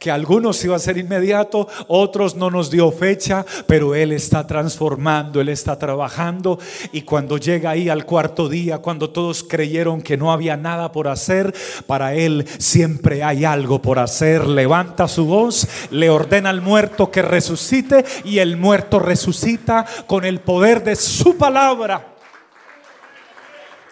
que 0.00 0.10
algunos 0.10 0.64
iba 0.64 0.74
a 0.74 0.80
ser 0.80 0.98
inmediato, 0.98 1.68
otros 1.86 2.34
no 2.34 2.50
nos 2.50 2.68
dio 2.68 2.90
fecha, 2.90 3.46
pero 3.68 3.94
Él 3.94 4.10
está 4.10 4.44
transformando, 4.44 5.40
Él 5.40 5.50
está 5.50 5.78
trabajando. 5.78 6.58
Y 6.90 7.02
cuando 7.02 7.38
llega 7.38 7.70
ahí 7.70 7.88
al 7.88 8.04
cuarto 8.04 8.48
día, 8.48 8.78
cuando 8.78 9.10
todos 9.10 9.44
creyeron 9.44 10.02
que 10.02 10.16
no 10.16 10.32
había 10.32 10.47
nada 10.56 10.92
por 10.92 11.08
hacer, 11.08 11.54
para 11.86 12.14
Él 12.14 12.46
siempre 12.58 13.22
hay 13.22 13.44
algo 13.44 13.82
por 13.82 13.98
hacer. 13.98 14.46
Levanta 14.46 15.08
su 15.08 15.26
voz, 15.26 15.66
le 15.90 16.10
ordena 16.10 16.50
al 16.50 16.60
muerto 16.60 17.10
que 17.10 17.22
resucite 17.22 18.04
y 18.24 18.38
el 18.38 18.56
muerto 18.56 18.98
resucita 18.98 19.84
con 20.06 20.24
el 20.24 20.40
poder 20.40 20.82
de 20.82 20.96
su 20.96 21.36
palabra. 21.36 22.14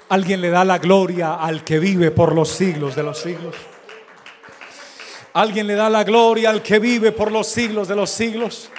Alguien 0.08 0.40
le 0.40 0.50
da 0.50 0.64
la 0.64 0.78
gloria 0.78 1.34
al 1.34 1.64
que 1.64 1.78
vive 1.78 2.10
por 2.10 2.34
los 2.34 2.48
siglos 2.48 2.94
de 2.94 3.02
los 3.02 3.18
siglos. 3.18 3.56
Alguien 5.32 5.66
le 5.66 5.74
da 5.74 5.90
la 5.90 6.04
gloria 6.04 6.50
al 6.50 6.62
que 6.62 6.78
vive 6.78 7.12
por 7.12 7.30
los 7.30 7.46
siglos 7.46 7.88
de 7.88 7.96
los 7.96 8.08
siglos. 8.08 8.70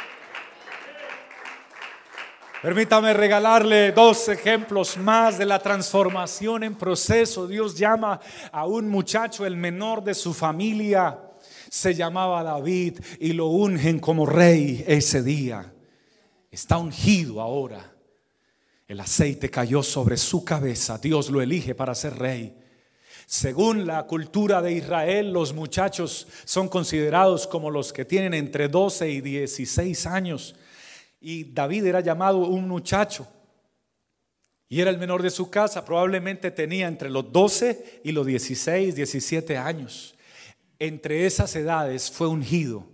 Permítame 2.67 3.13
regalarle 3.13 3.93
dos 3.93 4.27
ejemplos 4.27 4.97
más 4.97 5.37
de 5.37 5.45
la 5.45 5.57
transformación 5.57 6.65
en 6.65 6.75
proceso. 6.75 7.47
Dios 7.47 7.77
llama 7.77 8.19
a 8.51 8.65
un 8.65 8.89
muchacho, 8.89 9.45
el 9.45 9.55
menor 9.55 10.03
de 10.03 10.13
su 10.13 10.33
familia, 10.33 11.17
se 11.69 11.95
llamaba 11.95 12.43
David 12.43 12.99
y 13.21 13.31
lo 13.31 13.45
ungen 13.47 13.99
como 13.99 14.25
rey 14.25 14.83
ese 14.85 15.23
día. 15.23 15.71
Está 16.51 16.77
ungido 16.77 17.39
ahora. 17.39 17.89
El 18.85 18.99
aceite 18.99 19.49
cayó 19.49 19.81
sobre 19.81 20.17
su 20.17 20.43
cabeza. 20.43 20.97
Dios 20.97 21.29
lo 21.29 21.41
elige 21.41 21.73
para 21.73 21.95
ser 21.95 22.17
rey. 22.17 22.53
Según 23.25 23.87
la 23.87 24.03
cultura 24.03 24.61
de 24.61 24.73
Israel, 24.73 25.31
los 25.31 25.53
muchachos 25.53 26.27
son 26.43 26.67
considerados 26.67 27.47
como 27.47 27.71
los 27.71 27.93
que 27.93 28.03
tienen 28.03 28.33
entre 28.33 28.67
12 28.67 29.09
y 29.09 29.21
16 29.21 30.05
años. 30.05 30.53
Y 31.19 31.45
David 31.45 31.85
era 31.85 31.99
llamado 31.99 32.39
un 32.39 32.67
muchacho. 32.67 33.27
Y 34.69 34.81
era 34.81 34.89
el 34.89 34.97
menor 34.97 35.21
de 35.21 35.29
su 35.29 35.49
casa. 35.49 35.85
Probablemente 35.85 36.51
tenía 36.51 36.87
entre 36.87 37.09
los 37.09 37.31
12 37.31 38.01
y 38.03 38.11
los 38.11 38.25
16, 38.25 38.95
17 38.95 39.57
años. 39.57 40.15
Entre 40.79 41.25
esas 41.25 41.55
edades 41.55 42.11
fue 42.11 42.27
ungido. 42.27 42.85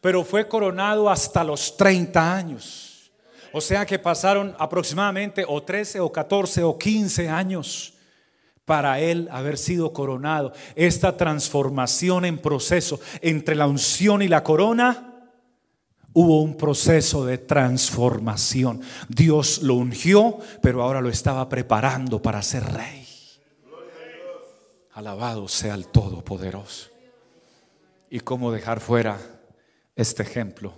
Pero 0.00 0.24
fue 0.24 0.46
coronado 0.46 1.10
hasta 1.10 1.42
los 1.42 1.76
30 1.76 2.36
años. 2.36 3.12
O 3.52 3.60
sea 3.60 3.84
que 3.86 3.98
pasaron 3.98 4.54
aproximadamente 4.58 5.44
o 5.46 5.62
13 5.62 6.00
o 6.00 6.12
14 6.12 6.62
o 6.62 6.78
15 6.78 7.28
años 7.28 7.94
para 8.64 9.00
él 9.00 9.28
haber 9.32 9.56
sido 9.56 9.92
coronado. 9.92 10.52
Esta 10.76 11.16
transformación 11.16 12.26
en 12.26 12.38
proceso 12.38 13.00
entre 13.22 13.54
la 13.56 13.66
unción 13.66 14.22
y 14.22 14.28
la 14.28 14.44
corona 14.44 15.07
hubo 16.20 16.42
un 16.42 16.56
proceso 16.56 17.24
de 17.24 17.38
transformación. 17.38 18.80
Dios 19.08 19.62
lo 19.62 19.74
ungió, 19.74 20.36
pero 20.60 20.82
ahora 20.82 21.00
lo 21.00 21.10
estaba 21.10 21.48
preparando 21.48 22.20
para 22.20 22.42
ser 22.42 22.64
rey. 22.64 23.06
Alabado 24.94 25.46
sea 25.46 25.76
el 25.76 25.86
Todopoderoso. 25.86 26.90
¿Y 28.10 28.18
cómo 28.18 28.50
dejar 28.50 28.80
fuera 28.80 29.16
este 29.94 30.24
ejemplo? 30.24 30.74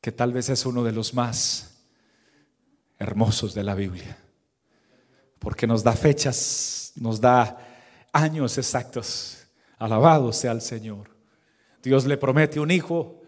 Que 0.00 0.12
tal 0.12 0.32
vez 0.32 0.48
es 0.48 0.64
uno 0.64 0.82
de 0.82 0.92
los 0.92 1.12
más 1.12 1.74
hermosos 2.98 3.52
de 3.52 3.64
la 3.64 3.74
Biblia. 3.74 4.16
Porque 5.38 5.66
nos 5.66 5.84
da 5.84 5.92
fechas, 5.92 6.94
nos 6.96 7.20
da 7.20 7.58
años 8.14 8.56
exactos. 8.56 9.46
Alabado 9.76 10.32
sea 10.32 10.52
el 10.52 10.62
Señor. 10.62 11.10
Dios 11.82 12.06
le 12.06 12.16
promete 12.16 12.58
un 12.58 12.70
hijo 12.70 13.21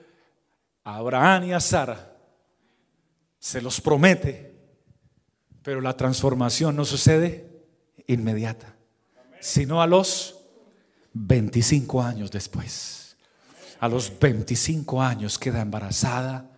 a 0.85 0.97
Abraham 0.97 1.45
y 1.45 1.53
a 1.53 1.61
Sara. 1.61 2.13
Se 3.39 3.61
los 3.61 3.81
promete, 3.81 4.55
pero 5.63 5.81
la 5.81 5.97
transformación 5.97 6.77
no 6.77 6.85
sucede 6.85 7.65
inmediata, 8.07 8.75
sino 9.41 9.83
a 9.83 9.87
los 9.87 10.41
25 11.15 12.03
años 12.03 12.31
después. 12.31 13.17
A 13.81 13.89
los 13.89 14.19
25 14.19 15.03
años 15.03 15.39
queda 15.39 15.61
embarazada 15.61 16.51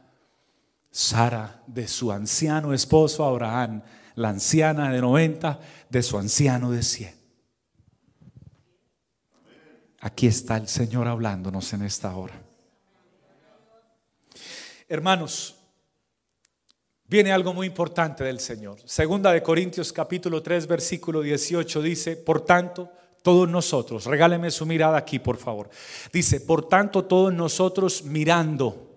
Sara 0.91 1.63
de 1.67 1.89
su 1.89 2.11
anciano 2.11 2.73
esposo 2.73 3.25
Abraham, 3.25 3.83
la 4.15 4.31
anciana 4.31 4.91
de 4.91 5.01
90 5.01 5.61
de 5.91 6.03
su 6.03 6.19
anciano 6.19 6.71
de 6.71 6.83
100. 6.83 7.15
Aquí 10.01 10.27
está 10.27 10.57
el 10.57 10.69
Señor 10.69 11.09
hablándonos 11.09 11.73
en 11.73 11.83
esta 11.83 12.15
hora. 12.15 12.46
Hermanos, 14.89 15.57
viene 17.09 17.33
algo 17.33 17.53
muy 17.53 17.67
importante 17.67 18.23
del 18.23 18.39
Señor. 18.39 18.79
Segunda 18.85 19.33
de 19.33 19.43
Corintios 19.43 19.93
capítulo 19.93 20.43
3 20.43 20.69
versículo 20.69 21.23
18 21.23 21.83
dice, 21.83 22.17
por 22.17 22.43
tanto, 22.43 22.91
todos 23.23 23.49
nosotros, 23.49 24.05
regáleme 24.05 24.53
su 24.53 24.65
mirada 24.65 24.97
aquí, 24.97 25.19
por 25.19 25.39
favor. 25.39 25.69
Dice, 26.13 26.41
por 26.41 26.69
tanto, 26.69 27.05
todos 27.05 27.35
nosotros 27.35 28.05
mirando 28.05 28.95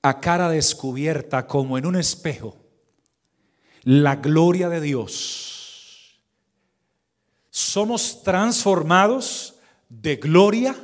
a 0.00 0.20
cara 0.20 0.48
descubierta 0.48 1.46
como 1.46 1.76
en 1.76 1.84
un 1.84 1.96
espejo 1.96 2.56
la 3.82 4.16
gloria 4.16 4.70
de 4.70 4.80
Dios, 4.80 6.18
somos 7.50 8.22
transformados 8.22 9.56
de 9.90 10.16
gloria 10.16 10.74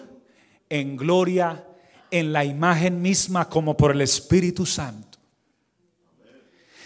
en 0.68 0.98
gloria 0.98 1.66
en 2.14 2.32
la 2.32 2.44
imagen 2.44 3.02
misma 3.02 3.48
como 3.48 3.76
por 3.76 3.90
el 3.90 4.00
Espíritu 4.00 4.64
Santo. 4.64 5.18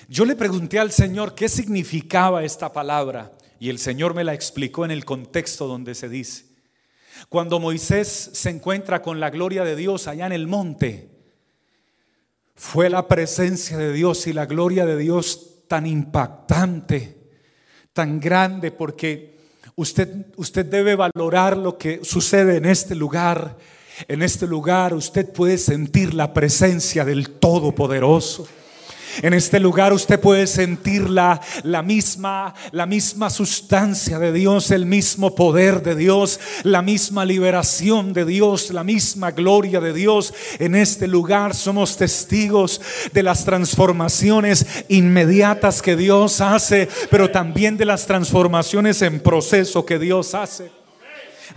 Yo 0.08 0.24
le 0.24 0.34
pregunté 0.34 0.78
al 0.78 0.90
Señor 0.90 1.34
qué 1.34 1.50
significaba 1.50 2.44
esta 2.44 2.72
palabra 2.72 3.32
y 3.60 3.68
el 3.68 3.78
Señor 3.78 4.14
me 4.14 4.24
la 4.24 4.32
explicó 4.32 4.86
en 4.86 4.90
el 4.90 5.04
contexto 5.04 5.66
donde 5.66 5.94
se 5.94 6.08
dice. 6.08 6.46
Cuando 7.28 7.60
Moisés 7.60 8.30
se 8.32 8.48
encuentra 8.48 9.02
con 9.02 9.20
la 9.20 9.28
gloria 9.28 9.64
de 9.64 9.76
Dios 9.76 10.08
allá 10.08 10.24
en 10.24 10.32
el 10.32 10.46
monte, 10.46 11.10
fue 12.54 12.88
la 12.88 13.06
presencia 13.06 13.76
de 13.76 13.92
Dios 13.92 14.26
y 14.26 14.32
la 14.32 14.46
gloria 14.46 14.86
de 14.86 14.96
Dios 14.96 15.66
tan 15.68 15.86
impactante, 15.86 17.18
tan 17.92 18.18
grande, 18.18 18.70
porque 18.70 19.36
usted, 19.76 20.32
usted 20.36 20.64
debe 20.64 20.96
valorar 20.96 21.58
lo 21.58 21.76
que 21.76 22.00
sucede 22.02 22.56
en 22.56 22.64
este 22.64 22.94
lugar 22.94 23.58
en 24.06 24.22
este 24.22 24.46
lugar 24.46 24.94
usted 24.94 25.28
puede 25.32 25.58
sentir 25.58 26.14
la 26.14 26.32
presencia 26.32 27.04
del 27.04 27.30
Todopoderoso. 27.30 28.46
En 29.22 29.34
este 29.34 29.58
lugar 29.58 29.92
usted 29.92 30.20
puede 30.20 30.46
sentir 30.46 31.10
la, 31.10 31.40
la, 31.64 31.82
misma, 31.82 32.54
la 32.70 32.86
misma 32.86 33.30
sustancia 33.30 34.18
de 34.18 34.32
Dios, 34.32 34.70
el 34.70 34.86
mismo 34.86 35.34
poder 35.34 35.82
de 35.82 35.96
Dios, 35.96 36.38
la 36.62 36.82
misma 36.82 37.24
liberación 37.24 38.12
de 38.12 38.24
Dios, 38.24 38.70
la 38.70 38.84
misma 38.84 39.32
gloria 39.32 39.80
de 39.80 39.92
Dios. 39.92 40.32
En 40.58 40.76
este 40.76 41.08
lugar 41.08 41.54
somos 41.54 41.96
testigos 41.96 42.80
de 43.12 43.22
las 43.22 43.44
transformaciones 43.44 44.84
inmediatas 44.88 45.82
que 45.82 45.96
Dios 45.96 46.40
hace, 46.40 46.88
pero 47.10 47.30
también 47.30 47.76
de 47.76 47.86
las 47.86 48.06
transformaciones 48.06 49.02
en 49.02 49.20
proceso 49.20 49.84
que 49.84 49.98
Dios 49.98 50.34
hace. 50.34 50.77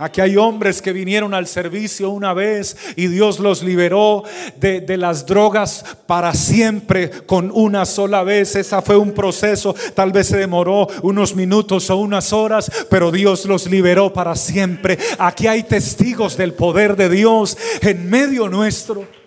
Aquí 0.02 0.20
hay 0.20 0.36
hombres 0.36 0.82
que 0.82 0.92
vinieron 0.92 1.32
al 1.32 1.46
servicio 1.46 2.10
una 2.10 2.34
vez 2.34 2.76
y 2.96 3.06
Dios 3.06 3.38
los 3.38 3.62
liberó 3.62 4.24
de, 4.56 4.96
las 4.96 5.26
drogas 5.26 5.84
para 6.08 6.34
siempre 6.34 7.08
con 7.08 7.52
una 7.54 7.86
sola 7.86 8.24
vez. 8.24 8.56
Esa 8.56 8.82
fue 8.82 8.96
un 8.96 9.12
proceso, 9.12 9.76
tal 9.94 10.10
vez 10.10 10.26
se 10.26 10.38
demoró 10.38 10.88
unos 11.02 11.36
minutos 11.36 11.88
o 11.88 11.98
unas 11.98 12.32
horas, 12.32 12.68
pero 12.90 13.12
Dios 13.12 13.44
los 13.44 13.70
liberó 13.70 14.12
para 14.12 14.34
siempre. 14.34 14.98
Aquí 15.20 15.46
hay 15.46 15.62
testigos 15.62 16.36
del 16.36 16.54
poder 16.54 16.96
de 16.96 17.08
Dios 17.08 17.56
en 17.80 18.10
medio 18.10 18.48
nuestro. 18.48 19.21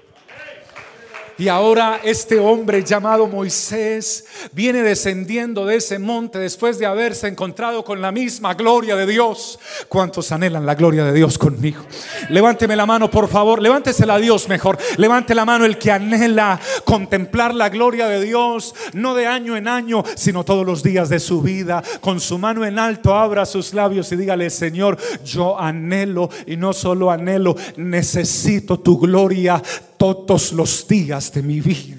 Y 1.38 1.50
ahora 1.50 2.00
este 2.02 2.39
hombre 2.39 2.82
llamado 2.84 3.28
Moisés 3.28 4.26
viene 4.54 4.82
descendiendo 4.84 5.65
de 5.65 5.76
ese 5.76 6.00
monte 6.00 6.39
después 6.39 6.80
de 6.80 6.86
haberse 6.86 7.28
encontrado 7.28 7.84
con 7.84 8.02
la 8.02 8.13
misma 8.13 8.54
gloria 8.54 8.95
de 8.95 9.06
Dios. 9.06 9.60
¿Cuántos 9.89 10.32
anhelan 10.32 10.65
la 10.65 10.76
gloria 10.76 11.04
de 11.04 11.12
Dios 11.12 11.38
conmigo? 11.38 11.84
Levánteme 12.30 12.78
la 12.78 12.86
mano, 12.86 13.12
por 13.12 13.28
favor. 13.28 13.62
Levántesela 13.62 14.13
a 14.13 14.19
Dios 14.19 14.48
mejor. 14.48 14.78
Levante 14.95 15.36
la 15.36 15.43
mano 15.43 15.65
el 15.65 15.78
que 15.78 15.91
anhela 15.91 16.58
contemplar 16.86 17.54
la 17.54 17.67
gloria 17.67 18.08
de 18.08 18.24
Dios, 18.24 18.74
no 18.93 19.13
de 19.13 19.28
año 19.28 19.58
en 19.58 19.67
año, 19.67 20.06
sino 20.15 20.45
todos 20.45 20.65
los 20.65 20.84
días 20.84 21.10
de 21.10 21.19
su 21.19 21.41
vida. 21.41 21.84
Con 22.00 22.21
su 22.21 22.38
mano 22.38 22.63
en 22.63 22.80
alto, 22.80 23.13
abra 23.13 23.45
sus 23.45 23.74
labios 23.74 24.10
y 24.13 24.15
dígale, 24.15 24.50
Señor, 24.50 24.98
yo 25.26 25.60
anhelo 25.60 26.30
y 26.48 26.56
no 26.56 26.71
solo 26.71 27.12
anhelo, 27.12 27.58
necesito 27.76 28.80
tu 28.80 28.98
gloria 28.98 29.62
todos 29.97 30.51
los 30.53 30.88
días 30.88 31.31
de 31.34 31.41
mi 31.41 31.62
vida. 31.62 31.97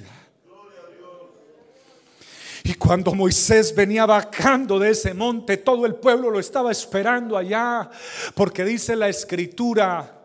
Y 2.65 2.75
cuando 2.75 3.15
Moisés 3.15 3.73
venía 3.75 4.07
bajando 4.07 4.79
de 4.81 4.91
ese 4.91 5.15
monte, 5.15 5.57
todo 5.57 5.87
el 5.87 5.95
pueblo 5.95 6.31
lo 6.31 6.41
estaba 6.41 6.73
esperando 6.73 7.37
allá, 7.37 7.89
porque 8.35 8.65
dice 8.65 8.97
la 8.97 9.09
escritura 9.09 10.16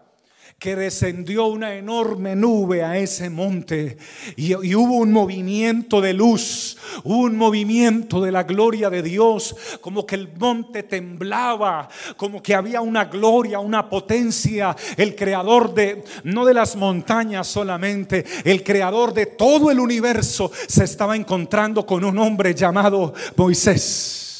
que 0.61 0.75
descendió 0.75 1.47
una 1.47 1.73
enorme 1.73 2.35
nube 2.35 2.83
a 2.83 2.95
ese 2.95 3.31
monte. 3.31 3.97
Y, 4.35 4.53
hubo 4.53 4.97
un 4.97 5.11
movimiento 5.11 6.01
de 6.01 6.13
luz, 6.13 6.77
un 7.03 7.35
movimiento 7.35 8.21
de 8.21 8.31
la 8.31 8.43
gloria 8.43 8.91
de 8.91 9.01
Dios, 9.01 9.55
como 9.81 10.05
que 10.05 10.13
el 10.13 10.29
monte 10.37 10.83
temblaba, 10.83 11.89
como 12.15 12.43
que 12.43 12.53
había 12.53 12.79
una 12.81 13.05
gloria, 13.05 13.57
una 13.57 13.89
potencia, 13.89 14.75
el 14.97 15.15
creador 15.15 15.73
de, 15.73 16.03
no 16.25 16.45
de 16.45 16.53
las 16.53 16.75
montañas 16.75 17.47
solamente, 17.47 18.23
el 18.43 18.63
creador 18.63 19.15
de 19.15 19.25
todo 19.25 19.71
el 19.71 19.79
universo 19.79 20.51
se 20.67 20.83
estaba 20.83 21.15
encontrando 21.15 21.87
con 21.87 22.03
un 22.03 22.19
hombre 22.19 22.53
llamado 22.53 23.15
Moisés 23.35 24.30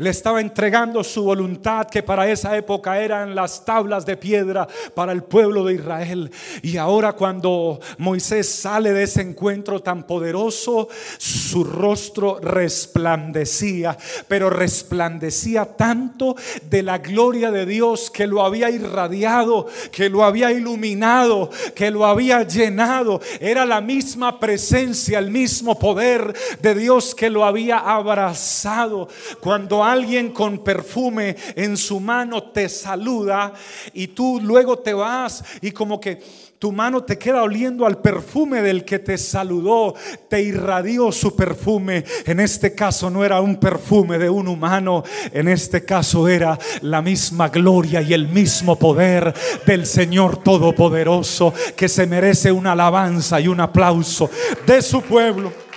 le 0.00 0.08
estaba 0.08 0.40
entregando 0.40 1.04
su 1.04 1.24
voluntad 1.24 1.86
que 1.86 2.02
para 2.02 2.26
esa 2.26 2.56
época 2.56 2.98
eran 3.00 3.34
las 3.34 3.66
tablas 3.66 4.06
de 4.06 4.16
piedra 4.16 4.66
para 4.94 5.12
el 5.12 5.22
pueblo 5.22 5.62
de 5.62 5.74
Israel. 5.74 6.30
Y 6.62 6.78
ahora 6.78 7.12
cuando 7.12 7.78
Moisés 7.98 8.48
sale 8.48 8.94
de 8.94 9.02
ese 9.02 9.20
encuentro 9.20 9.80
tan 9.80 10.06
poderoso, 10.06 10.88
su 11.18 11.64
rostro 11.64 12.38
resplandecía, 12.40 13.96
pero 14.26 14.48
resplandecía 14.48 15.66
tanto 15.66 16.34
de 16.62 16.82
la 16.82 16.96
gloria 16.96 17.50
de 17.50 17.66
Dios 17.66 18.10
que 18.10 18.26
lo 18.26 18.42
había 18.42 18.70
irradiado, 18.70 19.66
que 19.92 20.08
lo 20.08 20.24
había 20.24 20.50
iluminado, 20.50 21.50
que 21.74 21.90
lo 21.90 22.06
había 22.06 22.42
llenado. 22.42 23.20
Era 23.38 23.66
la 23.66 23.82
misma 23.82 24.40
presencia, 24.40 25.18
el 25.18 25.30
mismo 25.30 25.78
poder 25.78 26.34
de 26.62 26.74
Dios 26.74 27.14
que 27.14 27.28
lo 27.28 27.44
había 27.44 27.76
abrazado. 27.76 29.06
Cuando 29.40 29.84
alguien 29.92 30.30
con 30.30 30.64
perfume 30.64 31.36
en 31.54 31.76
su 31.76 32.00
mano 32.00 32.44
te 32.44 32.68
saluda 32.68 33.52
y 33.92 34.08
tú 34.08 34.40
luego 34.42 34.78
te 34.78 34.94
vas 34.94 35.44
y 35.60 35.70
como 35.70 36.00
que 36.00 36.20
tu 36.60 36.72
mano 36.72 37.02
te 37.02 37.16
queda 37.16 37.42
oliendo 37.42 37.86
al 37.86 38.02
perfume 38.02 38.60
del 38.60 38.84
que 38.84 38.98
te 38.98 39.16
saludó, 39.16 39.94
te 40.28 40.42
irradió 40.42 41.10
su 41.10 41.34
perfume. 41.34 42.04
En 42.26 42.38
este 42.38 42.74
caso 42.74 43.08
no 43.08 43.24
era 43.24 43.40
un 43.40 43.56
perfume 43.56 44.18
de 44.18 44.28
un 44.28 44.46
humano, 44.46 45.02
en 45.32 45.48
este 45.48 45.86
caso 45.86 46.28
era 46.28 46.58
la 46.82 47.00
misma 47.00 47.48
gloria 47.48 48.02
y 48.02 48.12
el 48.12 48.28
mismo 48.28 48.76
poder 48.76 49.32
del 49.64 49.86
Señor 49.86 50.42
Todopoderoso 50.42 51.54
que 51.74 51.88
se 51.88 52.06
merece 52.06 52.52
una 52.52 52.72
alabanza 52.72 53.40
y 53.40 53.48
un 53.48 53.60
aplauso 53.60 54.28
de 54.66 54.82
su 54.82 55.00
pueblo. 55.00 55.69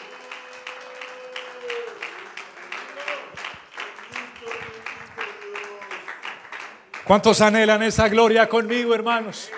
¿Cuántos 7.14 7.42
anhelan 7.42 7.84
esa 7.84 8.10
gloria 8.10 8.50
conmigo, 8.50 8.96
hermanos? 8.96 9.52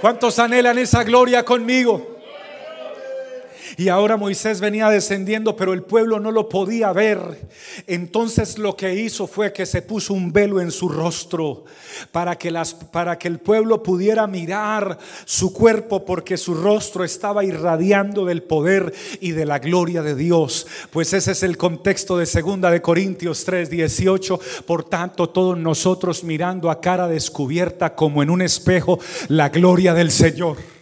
¿Cuántos 0.00 0.40
anhelan 0.40 0.76
esa 0.78 1.04
gloria 1.04 1.44
conmigo? 1.44 2.17
Y 3.78 3.90
ahora 3.90 4.16
Moisés 4.16 4.60
venía 4.60 4.90
descendiendo, 4.90 5.54
pero 5.54 5.72
el 5.72 5.84
pueblo 5.84 6.18
no 6.18 6.32
lo 6.32 6.48
podía 6.48 6.92
ver. 6.92 7.48
Entonces 7.86 8.58
lo 8.58 8.76
que 8.76 8.92
hizo 8.92 9.28
fue 9.28 9.52
que 9.52 9.66
se 9.66 9.82
puso 9.82 10.14
un 10.14 10.32
velo 10.32 10.60
en 10.60 10.72
su 10.72 10.88
rostro 10.88 11.64
para 12.10 12.36
que, 12.36 12.52
para 12.90 13.16
que 13.16 13.28
el 13.28 13.38
pueblo 13.38 13.80
pudiera 13.80 14.26
mirar 14.26 14.98
su 15.24 15.52
cuerpo 15.52 16.04
porque 16.04 16.36
su 16.36 16.54
rostro 16.54 17.04
estaba 17.04 17.44
irradiando 17.44 18.24
del 18.24 18.42
poder 18.42 18.92
y 19.20 19.30
de 19.30 19.46
la 19.46 19.60
gloria 19.60 20.02
de 20.02 20.16
Dios. 20.16 20.66
Pues 20.90 21.12
ese 21.12 21.30
es 21.30 21.44
el 21.44 21.56
contexto 21.56 22.18
de 22.18 22.26
segunda 22.26 22.72
de 22.72 22.82
Corintios 22.82 23.44
3, 23.44 23.70
18. 23.70 24.40
Por 24.66 24.82
tanto, 24.82 25.28
todos 25.28 25.56
nosotros 25.56 26.24
mirando 26.24 26.68
a 26.72 26.80
cara 26.80 27.06
descubierta 27.06 27.94
como 27.94 28.24
en 28.24 28.30
un 28.30 28.42
espejo 28.42 28.98
la 29.28 29.50
gloria 29.50 29.94
del 29.94 30.10
Señor 30.10 30.77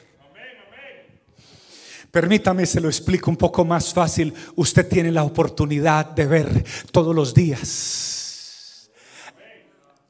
Permítame, 2.16 2.64
se 2.64 2.80
lo 2.80 2.88
explico 2.88 3.30
un 3.30 3.36
poco 3.36 3.62
más 3.62 3.92
fácil. 3.92 4.32
Usted 4.54 4.88
tiene 4.88 5.12
la 5.12 5.22
oportunidad 5.22 6.06
de 6.06 6.24
ver 6.24 6.64
todos 6.90 7.14
los 7.14 7.34
días. 7.34 8.88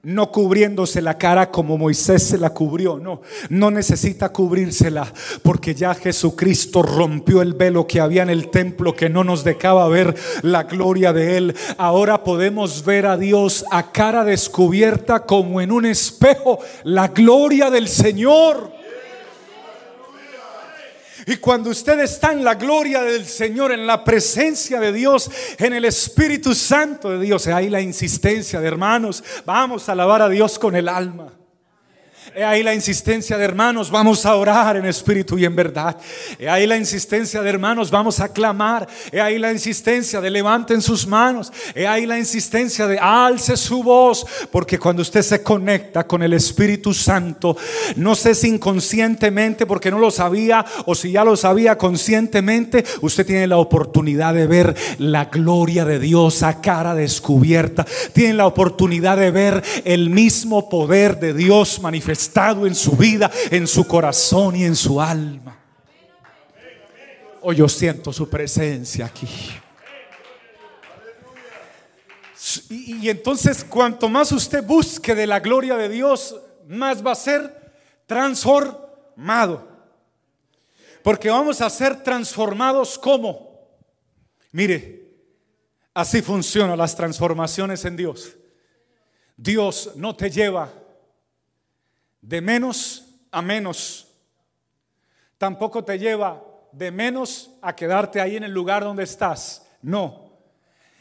No 0.05 0.31
cubriéndose 0.31 1.03
la 1.03 1.19
cara 1.19 1.51
como 1.51 1.77
Moisés 1.77 2.23
se 2.23 2.38
la 2.38 2.51
cubrió, 2.51 3.01
no, 3.01 3.23
no 3.51 3.73
necesita 3.73 4.29
cubrírsela 4.29 5.12
porque 5.42 5.75
ya 5.75 5.97
Jesucristo 5.97 6.81
rompió 6.81 7.42
el 7.42 7.55
velo 7.55 7.88
que 7.88 8.01
había 8.01 8.23
en 8.23 8.31
el 8.31 8.51
templo 8.51 8.95
que 8.95 9.09
no 9.09 9.25
nos 9.25 9.42
dejaba 9.42 9.88
ver 9.88 10.14
la 10.42 10.62
gloria 10.62 11.12
de 11.12 11.37
Él. 11.38 11.57
Ahora 11.77 12.23
podemos 12.23 12.85
ver 12.85 13.07
a 13.07 13.16
Dios 13.16 13.64
a 13.73 13.90
cara 13.90 14.25
descubierta 14.25 15.27
como 15.27 15.61
en 15.61 15.73
un 15.73 15.85
espejo, 15.85 16.61
la 16.85 17.09
gloria 17.09 17.69
del 17.69 17.88
Señor. 17.88 18.75
Y 21.28 21.38
cuando 21.38 21.70
usted 21.70 21.98
está 21.98 22.30
en 22.30 22.44
la 22.44 22.54
gloria 22.54 23.02
del 23.02 23.26
Señor, 23.26 23.72
en 23.72 23.84
la 23.84 24.04
presencia 24.04 24.78
de 24.78 24.92
Dios, 24.92 25.28
en 25.58 25.72
el 25.72 25.84
Espíritu 25.84 26.54
Santo 26.54 27.10
de 27.10 27.18
Dios, 27.18 27.48
ahí 27.48 27.68
la 27.68 27.80
insistencia 27.80 28.60
de 28.60 28.68
hermanos, 28.68 29.24
vamos 29.44 29.88
a 29.88 29.92
alabar 29.92 30.22
a 30.22 30.28
Dios 30.28 30.56
con 30.56 30.76
el 30.76 30.88
alma. 30.88 31.32
He 32.38 32.44
ahí 32.44 32.62
la 32.62 32.75
insistencia 32.75 33.38
de 33.38 33.44
hermanos, 33.46 33.90
vamos 33.90 34.27
a 34.27 34.37
orar 34.37 34.77
en 34.77 34.85
espíritu 34.85 35.38
y 35.38 35.46
en 35.46 35.57
verdad. 35.57 35.96
He 36.38 36.51
ahí 36.51 36.66
la 36.66 36.77
insistencia 36.77 37.40
de 37.40 37.49
hermanos, 37.49 37.90
vamos 37.90 38.20
a 38.20 38.29
clamar. 38.29 38.87
He 39.11 39.22
ahí 39.22 39.38
la 39.38 39.51
insistencia 39.51 40.20
de 40.20 40.29
levanten 40.29 40.83
sus 40.83 41.07
manos. 41.07 41.51
He 41.75 41.87
ahí 41.87 42.05
la 42.05 42.18
insistencia 42.18 42.87
de 42.87 42.99
alce 42.99 43.57
su 43.57 43.83
voz. 43.83 44.27
Porque 44.51 44.79
cuando 44.79 45.01
usted 45.01 45.22
se 45.22 45.42
conecta 45.42 46.07
con 46.07 46.22
el 46.22 46.35
Espíritu 46.35 46.92
Santo, 46.92 47.57
no 47.96 48.14
sé 48.14 48.35
si 48.35 48.49
inconscientemente, 48.49 49.64
porque 49.64 49.90
no 49.90 49.99
lo 49.99 50.11
sabía, 50.11 50.62
o 50.85 50.94
si 50.94 51.12
ya 51.12 51.25
lo 51.25 51.37
sabía 51.38 51.79
conscientemente, 51.79 52.85
usted 53.01 53.25
tiene 53.25 53.46
la 53.46 53.57
oportunidad 53.57 54.35
de 54.35 54.46
ver 54.46 54.77
la 54.99 55.25
gloria 55.25 55.87
de 55.87 55.99
Dios 55.99 56.42
a 56.42 56.61
cara 56.61 56.94
descubierta. 56.94 57.87
Tiene 58.12 58.35
la 58.35 58.46
oportunidad 58.46 59.16
de 59.16 59.31
ver 59.31 59.64
el 59.87 60.11
mismo 60.11 60.68
poder 60.68 61.18
de 61.18 61.33
Dios 61.33 61.81
manifestado 61.81 62.25
estado 62.26 62.66
en 62.66 62.74
su 62.74 62.92
vida, 62.96 63.30
en 63.50 63.66
su 63.66 63.86
corazón 63.86 64.56
y 64.56 64.64
en 64.64 64.74
su 64.74 65.00
alma. 65.00 65.56
Hoy 67.42 67.56
yo 67.56 67.68
siento 67.68 68.12
su 68.12 68.28
presencia 68.28 69.06
aquí. 69.06 69.28
Y, 72.68 72.96
y, 73.06 73.10
entonces 73.10 73.64
cuanto 73.64 74.08
más 74.08 74.32
usted 74.32 74.64
busque 74.64 75.14
de 75.14 75.26
la 75.26 75.40
gloria 75.40 75.76
de 75.76 75.88
Dios, 75.88 76.36
más 76.66 77.04
va 77.04 77.12
a 77.12 77.16
ser 77.16 77.72
transformado. 78.06 79.68
Porque 81.02 81.30
vamos 81.30 81.60
a 81.60 81.70
ser 81.70 82.02
transformados 82.02 82.98
como. 82.98 83.68
Mire, 84.50 85.14
así 85.94 86.22
funcionan 86.22 86.78
las 86.78 86.96
transformaciones 86.96 87.84
en 87.84 87.96
Dios. 87.96 88.36
Dios 89.36 89.92
no 89.94 90.16
te 90.16 90.30
lleva 90.30 90.72
de 92.26 92.40
menos 92.40 93.04
a 93.30 93.40
menos. 93.40 94.08
Tampoco 95.38 95.84
te 95.84 95.98
lleva 95.98 96.42
de 96.72 96.90
menos 96.90 97.50
a 97.62 97.74
quedarte 97.74 98.20
ahí 98.20 98.36
en 98.36 98.44
el 98.44 98.52
lugar 98.52 98.82
donde 98.82 99.04
estás. 99.04 99.64
No. 99.80 100.26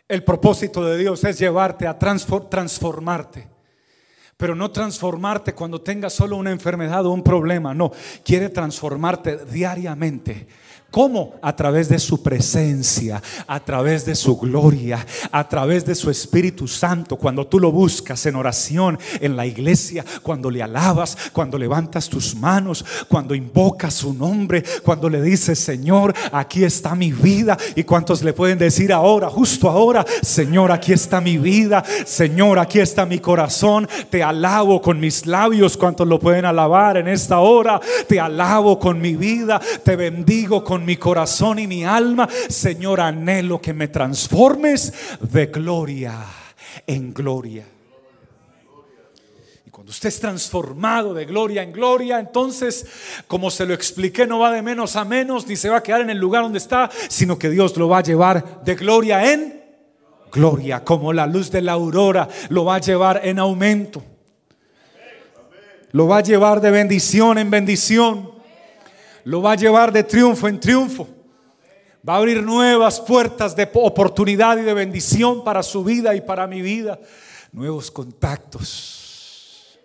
El 0.08 0.24
propósito 0.24 0.86
de 0.86 0.98
Dios 0.98 1.24
es 1.24 1.40
llevarte 1.40 1.88
a 1.88 1.98
transformarte 1.98 3.50
Pero 4.38 4.54
no 4.54 4.70
transformarte 4.70 5.56
cuando 5.56 5.82
tengas 5.82 6.14
solo 6.14 6.38
una 6.38 6.52
enfermedad 6.52 7.08
o 7.08 7.12
un 7.12 7.24
problema, 7.24 7.74
no, 7.74 7.92
quiere 8.24 8.50
transformarte 8.50 9.46
diariamente 9.46 10.48
¿Cómo? 10.96 11.34
A 11.42 11.54
través 11.54 11.90
de 11.90 12.00
su 12.00 12.24
presencia, 12.24 13.22
a 13.48 13.60
través 13.60 14.06
de 14.06 14.16
su 14.16 14.38
gloria, 14.38 15.06
a 15.30 15.46
través 15.46 15.86
de 15.86 15.94
su 15.94 16.10
Espíritu 16.10 16.70
Santo. 16.70 17.18
Cuando 17.18 17.46
tú 17.48 17.60
lo 17.60 17.70
buscas 17.70 18.26
en 18.28 18.38
oración, 18.38 18.98
en 19.20 19.36
la 19.36 19.46
iglesia, 19.46 20.06
cuando 20.24 20.50
le 20.50 20.64
alabas, 20.64 21.18
cuando 21.34 21.58
levantas 21.58 22.08
tus 22.08 22.34
manos, 22.34 22.86
cuando 23.10 23.36
invocas 23.36 23.94
su 23.94 24.14
nombre, 24.14 24.64
cuando 24.84 25.10
le 25.10 25.22
dices, 25.22 25.60
Señor, 25.60 26.14
aquí 26.32 26.64
está 26.64 26.96
mi 26.96 27.12
vida. 27.12 27.58
¿Y 27.76 27.84
cuántos 27.84 28.24
le 28.24 28.32
pueden 28.32 28.58
decir 28.58 28.94
ahora, 28.94 29.30
justo 29.30 29.70
ahora, 29.70 30.06
Señor, 30.22 30.72
aquí 30.72 30.94
está 30.94 31.20
mi 31.20 31.38
vida, 31.38 31.84
Señor, 32.06 32.58
aquí 32.58 32.80
está 32.80 33.06
mi 33.06 33.20
corazón, 33.20 33.86
te 34.10 34.24
alabo 34.24 34.82
con 34.82 35.02
mis 35.02 35.26
labios. 35.26 35.76
¿Cuántos 35.76 36.08
lo 36.08 36.20
pueden 36.20 36.46
alabar 36.46 36.96
en 36.96 37.10
esta 37.10 37.40
hora? 37.40 37.82
Te 38.08 38.18
alabo 38.18 38.80
con 38.80 39.02
mi 39.02 39.18
vida, 39.18 39.60
te 39.84 39.98
bendigo 39.98 40.64
con 40.64 40.85
mi 40.86 40.98
corazón 40.98 41.60
y 41.60 41.68
mi 41.68 41.84
alma, 41.84 42.28
Señor, 42.50 43.02
anhelo 43.02 43.60
que 43.60 43.74
me 43.74 43.88
transformes 43.88 44.94
de 45.20 45.48
gloria 45.48 46.14
en 46.88 47.14
gloria. 47.14 47.66
Y 49.66 49.70
cuando 49.70 49.92
usted 49.92 50.10
es 50.10 50.20
transformado 50.20 51.14
de 51.14 51.26
gloria 51.26 51.64
en 51.64 51.72
gloria, 51.72 52.20
entonces, 52.20 52.86
como 53.28 53.52
se 53.52 53.66
lo 53.66 53.74
expliqué, 53.74 54.28
no 54.28 54.40
va 54.40 54.52
de 54.52 54.62
menos 54.62 54.96
a 54.96 55.04
menos, 55.04 55.48
ni 55.48 55.56
se 55.56 55.70
va 55.70 55.78
a 55.78 55.84
quedar 55.84 56.02
en 56.02 56.10
el 56.10 56.18
lugar 56.18 56.44
donde 56.44 56.60
está, 56.60 56.90
sino 57.10 57.38
que 57.38 57.50
Dios 57.50 57.76
lo 57.78 57.90
va 57.90 57.98
a 57.98 58.04
llevar 58.04 58.64
de 58.64 58.76
gloria 58.76 59.34
en 59.34 59.66
gloria, 60.32 60.84
como 60.84 61.14
la 61.14 61.26
luz 61.26 61.50
de 61.50 61.62
la 61.62 61.72
aurora 61.72 62.28
lo 62.50 62.66
va 62.66 62.76
a 62.76 62.80
llevar 62.80 63.22
en 63.24 63.40
aumento. 63.40 64.04
Lo 65.92 66.08
va 66.08 66.18
a 66.18 66.24
llevar 66.24 66.60
de 66.60 66.72
bendición 66.72 67.38
en 67.38 67.50
bendición 67.50 68.35
lo 69.26 69.42
va 69.42 69.52
a 69.54 69.56
llevar 69.56 69.92
de 69.92 70.04
triunfo 70.04 70.48
en 70.48 70.60
triunfo. 70.60 71.08
Va 72.08 72.14
a 72.14 72.18
abrir 72.18 72.44
nuevas 72.44 73.02
puertas 73.02 73.56
de 73.56 73.70
oportunidad 73.74 74.58
y 74.58 74.62
de 74.62 74.74
bendición 74.74 75.44
para 75.44 75.64
su 75.64 75.84
vida 75.84 76.16
y 76.16 76.22
para 76.22 76.46
mi 76.46 76.62
vida. 76.62 77.00
Nuevos 77.52 77.90
contactos. 77.90 79.80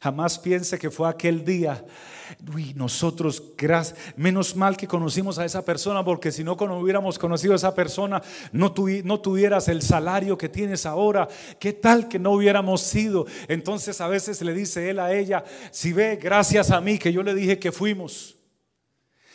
Jamás 0.00 0.38
piense 0.38 0.78
que 0.78 0.90
fue 0.90 1.08
aquel 1.08 1.44
día 1.44 1.84
Uy, 2.54 2.74
nosotros, 2.74 3.42
menos 4.16 4.56
mal 4.56 4.76
que 4.76 4.86
conocimos 4.86 5.38
a 5.38 5.44
esa 5.44 5.64
persona, 5.64 6.04
porque 6.04 6.32
si 6.32 6.44
no 6.44 6.52
hubiéramos 6.52 7.18
conocido 7.18 7.52
a 7.52 7.56
esa 7.56 7.74
persona, 7.74 8.22
no, 8.52 8.74
no 9.04 9.20
tuvieras 9.20 9.68
el 9.68 9.82
salario 9.82 10.38
que 10.38 10.48
tienes 10.48 10.86
ahora. 10.86 11.28
¿Qué 11.58 11.72
tal 11.72 12.08
que 12.08 12.18
no 12.18 12.32
hubiéramos 12.32 12.80
sido? 12.80 13.26
Entonces 13.48 14.00
a 14.00 14.08
veces 14.08 14.40
le 14.42 14.54
dice 14.54 14.90
él 14.90 14.98
a 14.98 15.12
ella, 15.12 15.44
si 15.70 15.92
ve, 15.92 16.16
gracias 16.16 16.70
a 16.70 16.80
mí 16.80 16.98
que 16.98 17.12
yo 17.12 17.22
le 17.22 17.34
dije 17.34 17.58
que 17.58 17.72
fuimos. 17.72 18.36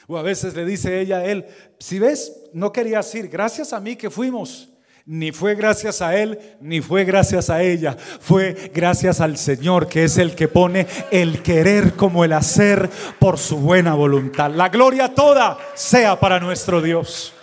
O 0.07 0.17
a 0.17 0.23
veces 0.23 0.55
le 0.55 0.65
dice 0.65 0.99
ella 0.99 1.17
a 1.17 1.25
él, 1.25 1.45
si 1.79 1.99
ves, 1.99 2.49
no 2.53 2.71
querías 2.71 3.13
ir, 3.15 3.29
gracias 3.29 3.71
a 3.71 3.79
mí 3.79 3.95
que 3.95 4.09
fuimos. 4.09 4.70
Ni 5.05 5.31
fue 5.31 5.55
gracias 5.55 6.01
a 6.01 6.15
él, 6.15 6.39
ni 6.61 6.79
fue 6.81 7.05
gracias 7.05 7.49
a 7.49 7.61
ella. 7.63 7.97
Fue 7.97 8.71
gracias 8.73 9.19
al 9.19 9.37
Señor, 9.37 9.87
que 9.87 10.03
es 10.03 10.17
el 10.17 10.35
que 10.35 10.47
pone 10.47 10.85
el 11.09 11.41
querer 11.41 11.95
como 11.95 12.23
el 12.23 12.33
hacer 12.33 12.89
por 13.19 13.37
su 13.39 13.57
buena 13.57 13.95
voluntad. 13.95 14.51
La 14.51 14.69
gloria 14.69 15.13
toda 15.13 15.57
sea 15.73 16.19
para 16.19 16.39
nuestro 16.39 16.81
Dios. 16.81 17.33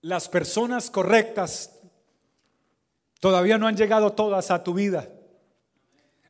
Las 0.00 0.30
personas 0.30 0.90
correctas 0.90 1.78
todavía 3.20 3.58
no 3.58 3.66
han 3.66 3.76
llegado 3.76 4.12
todas 4.12 4.50
a 4.50 4.64
tu 4.64 4.72
vida. 4.72 5.10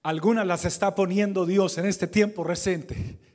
Algunas 0.03 0.45
las 0.45 0.65
está 0.65 0.97
poniendo 0.97 1.47
Dios 1.47 1.79
en 1.79 1.87
este 1.87 2.09
tiempo 2.09 2.43
reciente 2.43 3.30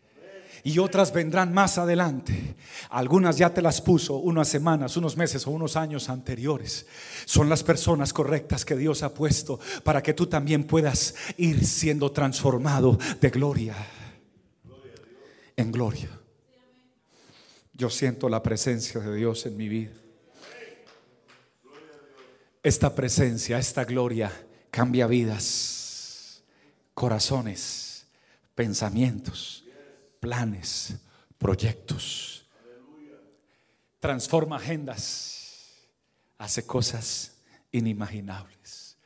y 0.66 0.80
otras 0.80 1.14
vendrán 1.14 1.54
más 1.54 1.78
adelante. 1.78 2.56
Algunas 2.90 3.38
ya 3.38 3.54
te 3.54 3.62
las 3.62 3.82
puso 3.82 4.16
unas 4.16 4.48
semanas, 4.48 4.98
unos 4.98 5.16
meses 5.16 5.46
o 5.46 5.52
unos 5.52 5.76
años 5.76 6.10
anteriores. 6.10 6.88
Son 7.26 7.48
las 7.48 7.64
personas 7.64 8.12
correctas 8.12 8.66
que 8.66 8.76
Dios 8.76 9.04
ha 9.04 9.14
puesto 9.14 9.60
para 9.84 10.02
que 10.02 10.16
tú 10.16 10.26
también 10.26 10.64
puedas 10.64 11.14
ir 11.38 11.64
siendo 11.64 12.12
transformado 12.12 12.98
de 13.22 13.30
gloria 13.30 13.76
en 15.56 15.72
gloria. 15.72 16.10
Yo 17.74 17.92
siento 17.92 18.28
la 18.28 18.42
presencia 18.42 19.00
de 19.00 19.16
Dios 19.16 19.46
en 19.46 19.58
mi 19.58 19.70
vida. 19.70 19.94
Esta 22.64 22.96
presencia, 22.96 23.60
esta 23.60 23.86
gloria 23.86 24.32
cambia 24.72 25.06
vidas, 25.06 26.42
corazones, 26.96 28.08
pensamientos 28.56 29.65
planes, 30.26 30.96
proyectos. 31.38 32.48
Transforma 34.00 34.56
agendas, 34.56 35.88
hace 36.40 36.66
cosas 36.66 37.38
inimaginables. 37.72 38.98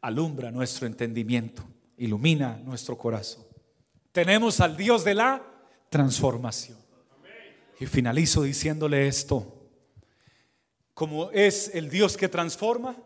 Alumbra 0.00 0.52
nuestro 0.52 0.86
entendimiento, 0.86 1.64
ilumina 1.96 2.60
nuestro 2.64 2.96
corazón. 2.96 3.44
Tenemos 4.12 4.60
al 4.60 4.76
Dios 4.76 5.02
de 5.02 5.14
la 5.14 5.44
transformación. 5.88 6.78
Y 7.80 7.86
finalizo 7.86 8.44
diciéndole 8.44 9.08
esto. 9.08 9.68
Como 10.94 11.32
es 11.32 11.72
el 11.74 11.90
Dios 11.90 12.16
que 12.16 12.28
transforma, 12.28 12.96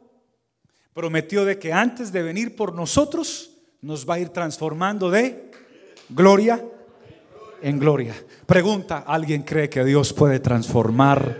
prometió 0.93 1.47
de 1.47 1.59
que 1.59 1.73
antes 1.73 2.13
de 2.13 2.23
venir 2.23 2.55
por 2.55 2.75
nosotros, 2.75 3.49
nos 3.81 4.07
va 4.07 4.17
a 4.17 4.21
ir 4.21 4.29
transformando 4.29 5.11
de 5.11 5.51
gloria 6.11 6.63
en 7.63 7.79
gloria. 7.79 8.15
Pregunta, 8.47 9.05
¿alguien 9.07 9.43
cree 9.43 9.69
que 9.69 9.85
Dios 9.85 10.13
puede 10.13 10.41
transformar 10.41 11.39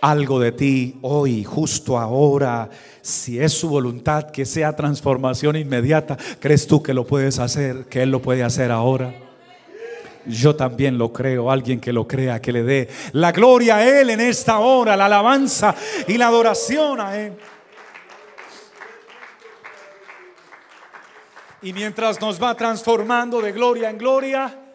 algo 0.00 0.38
de 0.38 0.52
ti 0.52 0.98
hoy, 1.02 1.44
justo 1.44 1.98
ahora? 1.98 2.70
Si 3.02 3.40
es 3.40 3.52
su 3.52 3.68
voluntad 3.68 4.30
que 4.30 4.44
sea 4.44 4.76
transformación 4.76 5.56
inmediata, 5.56 6.16
¿crees 6.40 6.66
tú 6.66 6.82
que 6.82 6.94
lo 6.94 7.06
puedes 7.06 7.38
hacer, 7.38 7.86
que 7.86 8.02
Él 8.02 8.10
lo 8.10 8.22
puede 8.22 8.42
hacer 8.42 8.70
ahora? 8.70 9.14
Yo 10.26 10.54
también 10.54 10.98
lo 10.98 11.12
creo, 11.12 11.50
alguien 11.50 11.80
que 11.80 11.92
lo 11.92 12.06
crea, 12.06 12.40
que 12.40 12.52
le 12.52 12.62
dé 12.62 12.88
la 13.12 13.32
gloria 13.32 13.76
a 13.76 14.00
Él 14.00 14.10
en 14.10 14.20
esta 14.20 14.58
hora, 14.58 14.96
la 14.96 15.06
alabanza 15.06 15.74
y 16.06 16.18
la 16.18 16.28
adoración 16.28 17.00
a 17.00 17.16
Él. 17.16 17.32
Y 21.62 21.72
mientras 21.72 22.20
nos 22.20 22.40
va 22.40 22.54
transformando 22.54 23.40
de 23.40 23.52
gloria 23.52 23.90
en 23.90 23.98
gloria, 23.98 24.67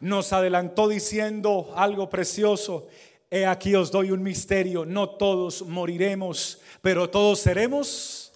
nos 0.00 0.32
adelantó 0.32 0.88
diciendo 0.88 1.72
algo 1.76 2.08
precioso. 2.10 2.88
He 3.30 3.44
aquí 3.46 3.74
os 3.74 3.90
doy 3.90 4.10
un 4.12 4.22
misterio, 4.22 4.84
no 4.84 5.10
todos 5.10 5.62
moriremos, 5.62 6.60
pero 6.80 7.10
todos 7.10 7.40
seremos 7.40 8.32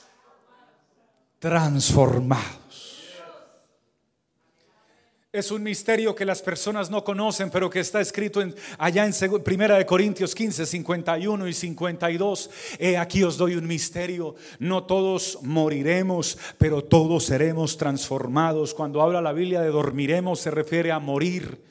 transformados. 1.39 2.60
Es 5.33 5.53
un 5.53 5.63
misterio 5.63 6.13
que 6.13 6.25
las 6.25 6.43
personas 6.43 6.91
no 6.91 7.05
conocen, 7.05 7.51
pero 7.51 7.71
que 7.71 7.79
está 7.79 8.01
escrito 8.01 8.43
en, 8.43 8.53
allá 8.79 9.07
en 9.07 9.43
Primera 9.45 9.79
de 9.79 9.87
Corintios 9.87 10.35
15, 10.35 10.67
51 10.67 11.47
y 11.47 11.53
52. 11.53 12.51
He 12.81 12.97
aquí 12.97 13.23
os 13.23 13.37
doy 13.37 13.55
un 13.55 13.65
misterio. 13.65 14.35
No 14.59 14.83
todos 14.83 15.39
moriremos, 15.43 16.37
pero 16.59 16.83
todos 16.83 17.27
seremos 17.27 17.77
transformados. 17.77 18.75
Cuando 18.75 19.03
habla 19.03 19.21
la 19.21 19.33
Biblia 19.33 19.61
de 19.61 19.69
dormiremos, 19.69 20.41
se 20.41 20.51
refiere 20.51 20.91
a 20.91 20.99
morir. 20.99 21.63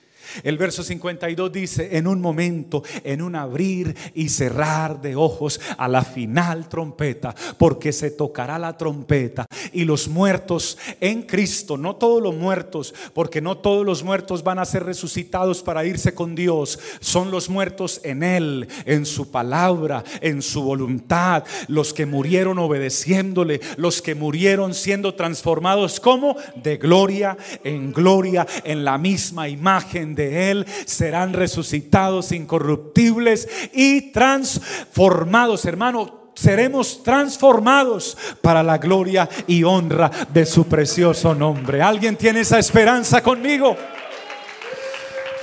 El 0.44 0.58
verso 0.58 0.84
52 0.84 1.52
dice, 1.52 1.98
en 1.98 2.08
un 2.08 2.22
momento, 2.22 2.84
en 3.04 3.22
un 3.22 3.36
abrir 3.36 3.96
y 4.14 4.30
cerrar 4.30 5.02
de 5.02 5.16
ojos 5.16 5.60
a 5.78 5.88
la 5.88 6.04
final 6.04 6.70
trompeta, 6.70 7.36
porque 7.58 7.92
se 7.92 8.12
tocará 8.12 8.60
la 8.60 8.78
trompeta 8.78 9.46
y 9.74 9.86
los 9.86 10.08
muertos 10.08 10.78
en 11.00 11.24
Cristo, 11.24 11.78
no 11.78 11.96
todos 11.96 12.22
los 12.22 12.36
muertos, 12.36 12.94
porque 13.14 13.42
no 13.42 13.58
todos 13.58 13.86
los 13.86 14.04
muertos 14.04 14.44
van 14.44 14.60
a 14.60 14.66
ser 14.66 14.84
resucitados 14.84 15.64
para 15.64 15.86
irse 15.86 16.14
con 16.14 16.36
Dios, 16.36 16.80
son 17.00 17.32
los 17.32 17.50
muertos 17.50 18.02
en 18.04 18.24
Él, 18.24 18.68
en 18.86 19.06
su 19.06 19.32
palabra, 19.32 20.04
en 20.22 20.42
su 20.42 20.64
voluntad, 20.64 21.44
los 21.68 21.94
que 21.94 22.06
murieron 22.06 22.60
obedeciéndole, 22.60 23.62
los 23.78 24.02
que 24.02 24.16
murieron 24.16 24.74
siendo 24.74 25.16
transformados 25.16 26.00
como 26.00 26.36
de 26.56 26.78
gloria 26.78 27.38
en 27.64 27.92
gloria, 27.92 28.46
en 28.64 28.84
la 28.84 28.98
misma 28.98 29.48
imagen 29.48 30.16
de 30.20 30.52
Él 30.52 30.66
serán 30.86 31.34
resucitados 31.34 32.34
incorruptibles 32.34 33.48
y 33.74 34.12
transformados, 34.12 35.64
hermano. 35.66 36.32
Seremos 36.36 37.04
transformados 37.04 38.18
para 38.42 38.64
la 38.64 38.78
gloria 38.78 39.28
y 39.48 39.64
honra 39.64 40.12
de 40.32 40.46
su 40.46 40.68
precioso 40.68 41.34
nombre. 41.34 41.82
¿Alguien 41.82 42.16
tiene 42.16 42.42
esa 42.42 42.60
esperanza 42.60 43.22
conmigo? 43.22 43.76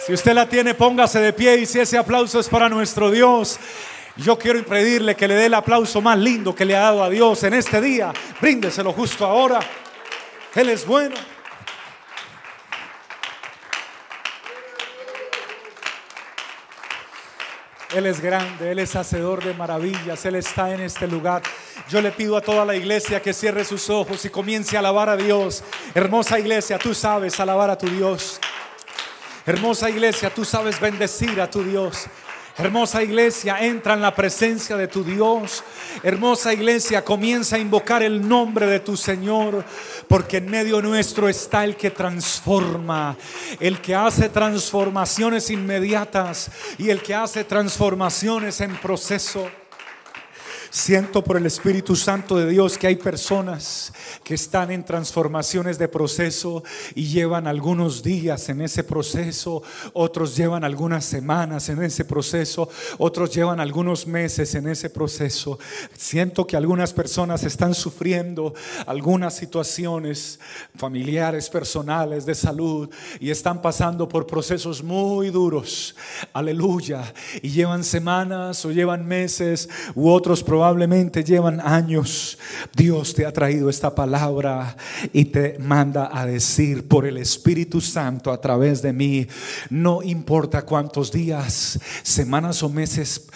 Si 0.07 0.13
usted 0.13 0.33
la 0.33 0.49
tiene, 0.49 0.75
póngase 0.75 1.21
de 1.21 1.33
pie 1.33 1.59
y 1.59 1.67
si 1.67 1.81
ese 1.81 1.99
aplauso 1.99 2.39
es 2.39 2.49
para 2.49 2.69
nuestro 2.69 3.11
Dios. 3.11 3.59
Yo 4.17 4.39
quiero 4.39 4.65
pedirle 4.65 5.15
que 5.15 5.29
le 5.29 5.35
dé 5.35 5.47
el 5.47 5.55
aplauso 5.55 6.01
más 6.01 6.19
lindo 6.19 6.55
que 6.55 6.65
le 6.65 6.77
ha 6.77 6.81
dado 6.81 7.03
a 7.03 7.11
Dios 7.11 7.43
en 7.45 7.55
este 7.55 7.81
día. 7.81 8.13
Bríndeselo 8.41 8.93
justo 8.93 9.27
ahora. 9.27 9.61
Él 10.55 10.71
es 10.71 10.87
bueno. 10.87 11.36
Él 17.95 18.07
es 18.07 18.21
grande, 18.21 18.73
Él 18.73 18.79
es 18.81 18.97
hacedor 18.97 19.45
de 19.45 19.55
maravillas, 19.55 20.25
Él 20.25 20.35
está 20.35 20.75
en 20.75 20.81
este 20.81 21.07
lugar. 21.07 21.43
Yo 21.89 22.01
le 22.01 22.11
pido 22.11 22.37
a 22.37 22.41
toda 22.41 22.65
la 22.65 22.75
iglesia 22.75 23.23
que 23.23 23.33
cierre 23.33 23.65
sus 23.65 23.89
ojos 23.91 24.25
y 24.25 24.31
comience 24.31 24.77
a 24.77 24.81
alabar 24.81 25.09
a 25.09 25.17
Dios. 25.17 25.63
Hermosa 25.95 26.39
iglesia, 26.39 26.79
tú 26.79 26.95
sabes 26.95 27.39
alabar 27.39 27.71
a 27.71 27.79
tu 27.79 27.89
Dios. 27.89 28.41
Hermosa 29.47 29.89
iglesia, 29.89 30.31
tú 30.31 30.45
sabes 30.45 30.81
bendecir 30.81 31.41
a 31.41 31.49
tu 31.49 31.63
Dios. 31.63 32.07
Hermosa 32.59 33.03
iglesia, 33.03 33.59
entra 33.61 33.93
en 33.93 34.01
la 34.01 34.15
presencia 34.15 34.79
de 34.79 34.89
tu 34.89 35.05
Dios. 35.05 35.63
Hermosa 36.03 36.55
iglesia, 36.55 37.05
comienza 37.05 37.57
a 37.57 37.59
invocar 37.59 38.03
el 38.03 38.27
nombre 38.27 38.67
de 38.67 38.81
tu 38.81 38.97
Señor, 38.97 39.63
porque 40.09 40.39
en 40.39 40.51
medio 40.51 40.81
nuestro 40.81 41.29
está 41.29 41.65
el 41.65 41.77
que 41.77 41.91
transforma, 41.91 43.15
el 43.61 43.83
que 43.83 43.95
hace 43.95 44.31
transformaciones 44.31 45.51
inmediatas 45.51 46.51
y 46.79 46.89
el 46.89 47.03
que 47.03 47.15
hace 47.15 47.45
transformaciones 47.45 48.63
en 48.63 48.75
proceso. 48.77 49.51
Siento 50.71 51.23
por 51.23 51.37
el 51.37 51.47
Espíritu 51.47 51.97
Santo 51.97 52.37
de 52.37 52.49
Dios 52.49 52.79
que 52.79 52.87
hay 52.87 52.97
personas 52.97 53.93
que 54.25 54.35
están 54.35 54.71
en 54.71 54.85
transformaciones 54.85 55.79
de 55.79 55.89
proceso 55.89 56.63
y 56.95 57.07
llevan 57.07 57.47
algunos 57.47 58.03
días 58.03 58.49
en 58.49 58.61
ese 58.61 58.85
proceso, 58.85 59.63
otros 59.93 60.37
llevan 60.37 60.65
algunas 60.65 61.05
semanas 61.05 61.69
en 61.69 61.83
ese 61.83 62.05
proceso, 62.05 62.69
otros 62.99 63.35
llevan 63.35 63.61
algunos 63.61 64.07
meses 64.07 64.55
en 64.55 64.69
ese 64.69 64.91
proceso. 64.91 65.59
Siento 65.97 66.47
que 66.47 66.57
algunas 66.57 66.93
personas 66.93 67.45
están 67.45 67.75
sufriendo 67.75 68.55
algunas 68.87 69.35
situaciones 69.35 70.41
familiares, 70.77 71.49
personales, 71.49 72.27
de 72.27 72.35
salud 72.35 72.89
y 73.21 73.31
están 73.31 73.63
pasando 73.63 74.09
por 74.09 74.27
procesos 74.27 74.83
muy 74.83 75.31
duros. 75.31 75.95
Aleluya. 76.33 77.15
Y 77.43 77.51
llevan 77.51 77.85
semanas 77.85 78.65
o 78.65 78.73
llevan 78.73 79.07
meses 79.07 79.69
u 79.95 80.11
otros 80.11 80.43
probablemente 80.67 81.23
llevan 81.23 81.61
años, 81.61 82.37
Dios 82.75 83.15
te 83.15 83.25
ha 83.25 83.33
traído 83.33 83.71
esta 83.71 83.95
palabra 83.95 84.77
y 85.13 85.27
te 85.27 85.61
manda 85.61 86.11
a 86.13 86.27
decir 86.27 86.89
por 86.89 87.07
el 87.07 87.19
Espíritu 87.19 87.81
Santo 87.81 88.33
a 88.33 88.41
través 88.41 88.83
de 88.83 88.93
mí, 88.93 89.29
no 89.71 90.03
importa 90.03 90.63
cuántos 90.63 91.13
días, 91.13 91.79
semanas 92.03 92.65
o 92.65 92.69
meses 92.69 93.29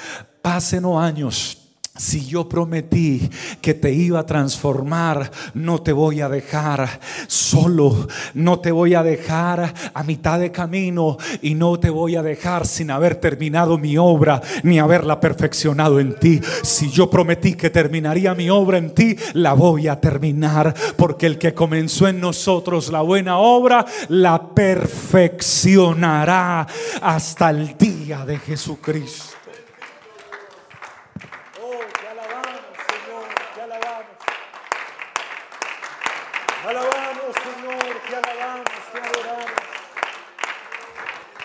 pasen 0.43 0.85
o 0.87 1.01
años 1.01 1.60
si 2.01 2.25
yo 2.25 2.49
prometí 2.49 3.29
que 3.61 3.75
te 3.75 3.93
iba 3.93 4.21
a 4.21 4.27
transformar, 4.27 5.31
no 5.53 5.83
te 5.83 5.93
voy 5.93 6.23
a 6.23 6.31
dejar 6.31 6.99
solo, 7.27 8.09
no 8.33 8.59
te 8.59 8.73
voy 8.73 8.95
a 8.95 9.03
dejar 9.03 9.75
a 9.93 10.03
mitad 10.03 10.41
de 10.41 10.51
camino 10.51 11.19
y 11.43 11.55
no 11.55 11.79
te 11.79 11.91
voy 11.91 12.17
a 12.17 12.23
dejar 12.23 12.67
sin 12.67 12.91
haber 12.91 13.17
terminado 13.17 13.77
mi 13.77 13.99
obra 13.99 14.41
ni 14.63 14.79
haberla 14.79 15.21
perfeccionado 15.21 16.01
en 16.01 16.19
ti. 16.19 16.41
Si 16.63 16.91
yo 16.91 17.11
prometí 17.11 17.53
que 17.53 17.69
terminaría 17.69 18.35
mi 18.35 18.49
obra 18.49 18.79
en 18.79 18.95
ti, 18.95 19.15
la 19.35 19.53
voy 19.53 19.87
a 19.87 20.01
terminar 20.01 20.75
porque 20.97 21.27
el 21.27 21.37
que 21.37 21.53
comenzó 21.53 22.09
en 22.09 22.19
nosotros 22.19 22.91
la 22.91 23.03
buena 23.03 23.37
obra, 23.37 23.85
la 24.09 24.55
perfeccionará 24.55 26.67
hasta 27.03 27.51
el 27.51 27.77
día 27.77 28.25
de 28.25 28.39
Jesucristo. 28.39 29.40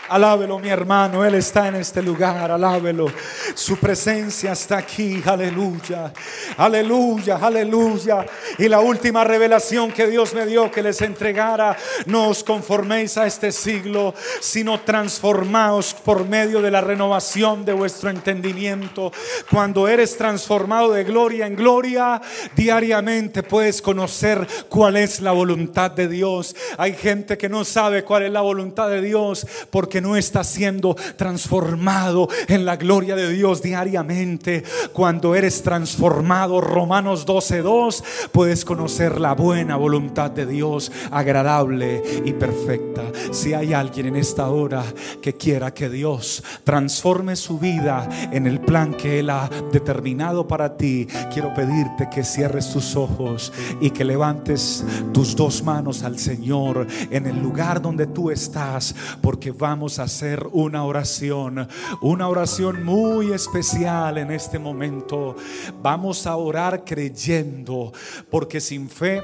Alábelo, 0.09 0.59
mi 0.59 0.69
hermano. 0.69 1.25
Él 1.25 1.35
está 1.35 1.67
en 1.67 1.75
este 1.75 2.01
lugar. 2.01 2.51
Alábelo. 2.51 3.07
Su 3.55 3.77
presencia 3.77 4.51
está 4.51 4.77
aquí. 4.77 5.21
Aleluya. 5.25 6.13
Aleluya. 6.57 7.37
Aleluya. 7.41 8.25
Y 8.59 8.67
la 8.69 8.81
última 8.81 9.23
revelación 9.23 9.91
que 9.91 10.05
Dios 10.05 10.33
me 10.35 10.45
dio 10.45 10.69
que 10.69 10.83
les 10.83 11.01
entregara. 11.01 11.75
No 12.05 12.29
os 12.29 12.43
conforméis 12.43 13.17
a 13.17 13.25
este 13.25 13.51
siglo, 13.51 14.13
sino 14.41 14.81
transformaos 14.81 15.93
por 15.93 16.27
medio 16.27 16.61
de 16.61 16.69
la 16.69 16.81
renovación 16.81 17.65
de 17.65 17.73
vuestro 17.73 18.11
entendimiento. 18.11 19.11
Cuando 19.49 19.87
eres 19.87 20.17
transformado 20.17 20.91
de 20.91 21.03
gloria 21.03 21.47
en 21.47 21.55
gloria, 21.55 22.21
diariamente 22.55 23.41
puedes 23.41 23.81
conocer 23.81 24.45
cuál 24.69 24.97
es 24.97 25.19
la 25.21 25.31
voluntad 25.31 25.89
de 25.91 26.07
Dios. 26.07 26.55
Hay 26.77 26.93
gente 26.93 27.37
que 27.37 27.49
no 27.49 27.65
sabe 27.65 28.03
cuál 28.03 28.23
es 28.23 28.31
la 28.31 28.41
voluntad 28.41 28.89
de 28.89 29.01
Dios 29.01 29.47
porque 29.71 29.94
no 30.01 30.15
está 30.15 30.43
siendo 30.43 30.95
transformado 31.15 32.27
en 32.47 32.65
la 32.65 32.75
gloria 32.75 33.15
de 33.15 33.31
Dios 33.31 33.61
diariamente. 33.61 34.63
Cuando 34.93 35.35
eres 35.35 35.61
transformado, 35.63 36.61
Romanos 36.61 37.25
12:2, 37.25 38.03
puedes 38.31 38.65
conocer 38.65 39.19
la 39.19 39.33
buena 39.33 39.75
voluntad 39.75 40.31
de 40.31 40.45
Dios, 40.45 40.91
agradable 41.11 42.01
y 42.23 42.33
perfecta. 42.33 43.03
Si 43.31 43.53
hay 43.53 43.73
alguien 43.73 44.07
en 44.07 44.15
esta 44.15 44.49
hora 44.49 44.83
que 45.21 45.33
quiera 45.33 45.73
que 45.73 45.89
Dios 45.89 46.43
transforme 46.63 47.35
su 47.35 47.59
vida 47.59 48.07
en 48.31 48.47
el 48.47 48.59
plan 48.59 48.93
que 48.93 49.19
Él 49.19 49.29
ha 49.29 49.49
determinado 49.71 50.47
para 50.47 50.77
ti, 50.77 51.07
quiero 51.31 51.53
pedirte 51.53 52.09
que 52.13 52.23
cierres 52.23 52.71
tus 52.71 52.95
ojos 52.95 53.51
y 53.79 53.89
que 53.89 54.05
levantes 54.05 54.83
tus 55.13 55.35
dos 55.35 55.63
manos 55.63 56.03
al 56.03 56.19
Señor 56.19 56.87
en 57.09 57.25
el 57.25 57.41
lugar 57.41 57.81
donde 57.81 58.07
tú 58.07 58.31
estás, 58.31 58.95
porque 59.21 59.51
vamos 59.51 59.84
a 59.99 60.03
hacer 60.03 60.47
una 60.51 60.83
oración, 60.83 61.67
una 62.01 62.27
oración 62.27 62.83
muy 62.83 63.31
especial 63.31 64.17
en 64.17 64.31
este 64.31 64.59
momento. 64.59 65.35
Vamos 65.81 66.25
a 66.25 66.35
orar 66.35 66.83
creyendo, 66.83 67.93
porque 68.29 68.59
sin 68.59 68.89
fe 68.89 69.21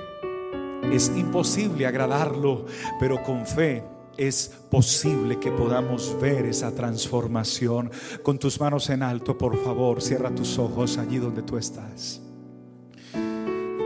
es 0.91 1.12
imposible 1.15 1.88
agradarlo, 1.88 2.65
pero 3.00 3.21
con 3.24 3.45
fe 3.45 3.84
es 4.17 4.52
posible 4.69 5.39
que 5.39 5.52
podamos 5.52 6.15
ver 6.21 6.45
esa 6.45 6.71
transformación. 6.71 7.91
Con 8.21 8.38
tus 8.38 8.60
manos 8.60 8.89
en 8.89 9.02
alto, 9.02 9.38
por 9.38 9.62
favor, 9.63 10.02
cierra 10.02 10.30
tus 10.30 10.60
ojos 10.60 10.97
allí 10.97 11.17
donde 11.17 11.41
tú 11.41 11.58
estás 11.58 12.21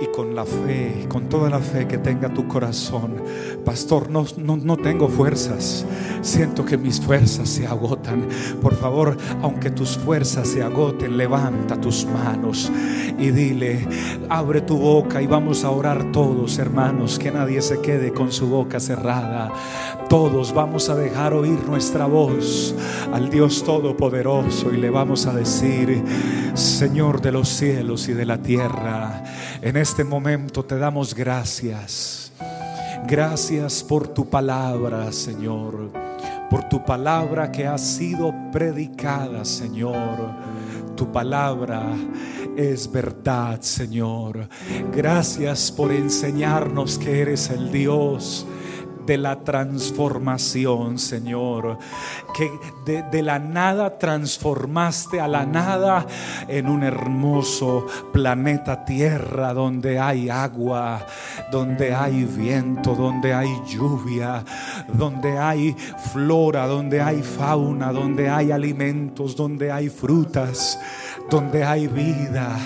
y 0.02 0.08
con 0.08 0.36
la 0.36 0.46
fe, 0.46 1.06
con 1.08 1.30
toda 1.30 1.50
la 1.50 1.60
fe 1.60 1.88
que 1.88 1.98
tenga 1.98 2.34
tu 2.34 2.48
corazón. 2.48 3.22
Pastor, 3.64 4.10
no, 4.10 4.26
no, 4.38 4.78
tengo 4.78 5.08
fuerzas. 5.08 5.86
Siento 6.22 6.66
que 6.66 6.78
mis 6.78 7.00
fuerzas 7.00 7.50
se 7.50 7.66
agotan. 7.66 8.28
Por 8.62 8.76
favor, 8.76 9.18
aunque 9.42 9.72
tus 9.72 9.98
fuerzas 9.98 10.48
se 10.48 10.64
agoten, 10.64 11.18
levanta 11.18 11.80
tus 11.80 12.06
manos 12.06 12.72
y 13.18 13.32
dile, 13.32 13.88
abre 14.30 14.62
tu 14.62 14.78
boca 14.78 15.22
y 15.22 15.28
vamos 15.28 15.64
a 15.64 15.72
orar 15.72 16.12
todos, 16.12 16.58
hermanos, 16.58 17.18
que 17.18 17.32
nadie 17.32 17.62
se 17.62 17.80
quede 17.82 18.12
con 18.12 18.32
su 18.32 18.48
boca 18.48 18.80
cerrada. 18.80 19.52
Todos 20.10 20.54
vamos 20.54 20.90
a 20.90 20.96
dejar 20.96 21.34
oír 21.34 21.60
nuestra 21.68 22.06
voz 22.06 22.76
al 23.12 23.30
Dios 23.30 23.64
Todopoderoso 23.64 24.74
y 24.74 24.78
le 24.78 24.90
vamos 24.90 25.26
a 25.26 25.34
decir, 25.34 26.04
Señor 26.54 27.22
de 27.22 27.32
los 27.32 27.50
cielos 27.50 28.08
y 28.08 28.14
de 28.14 28.26
la 28.26 28.38
tierra, 28.38 29.24
en 29.62 29.78
este 29.78 29.95
momento 30.04 30.64
te 30.64 30.78
damos 30.78 31.14
gracias. 31.14 32.32
Gracias 33.08 33.84
por 33.84 34.08
tu 34.08 34.30
palabra, 34.30 35.12
Señor. 35.12 35.92
Por 36.50 36.68
tu 36.68 36.84
palabra 36.84 37.52
que 37.52 37.66
ha 37.66 37.78
sido 37.78 38.34
predicada, 38.52 39.46
Señor. 39.46 40.34
Tu 40.96 41.12
palabra 41.12 41.84
es 42.56 42.92
verdad, 42.92 43.62
Señor. 43.62 44.48
Gracias 44.94 45.72
por 45.72 45.92
enseñarnos 45.92 46.98
que 46.98 47.22
eres 47.22 47.50
el 47.50 47.72
Dios 47.72 48.46
de 49.06 49.18
la 49.18 49.38
transformación, 49.38 50.98
Señor. 51.00 51.78
Que 52.34 52.52
de, 52.86 53.22
la 53.22 53.40
nada 53.40 53.98
transformaste 53.98 55.20
a 55.20 55.28
la 55.28 55.46
nada 55.46 56.06
en 56.48 56.68
un 56.68 56.84
hermoso 56.84 57.88
planeta 58.12 58.86
Tierra 58.86 59.54
donde 59.54 60.00
hay 60.00 60.30
agua, 60.30 61.06
donde 61.52 61.94
hay 61.94 62.24
viento, 62.24 62.94
donde 62.96 63.34
hay 63.34 63.50
lluvia, 63.68 64.44
donde 64.94 65.38
hay 65.38 65.76
flora, 66.14 66.68
donde 66.68 67.02
hay 67.02 67.22
fauna, 67.22 67.92
donde 67.92 68.30
hay 68.30 68.52
alimentos, 68.52 69.36
donde 69.36 69.72
hay 69.72 69.90
frutas 69.90 70.78
donde 71.30 71.64
hay 71.64 71.88
vida. 71.88 72.58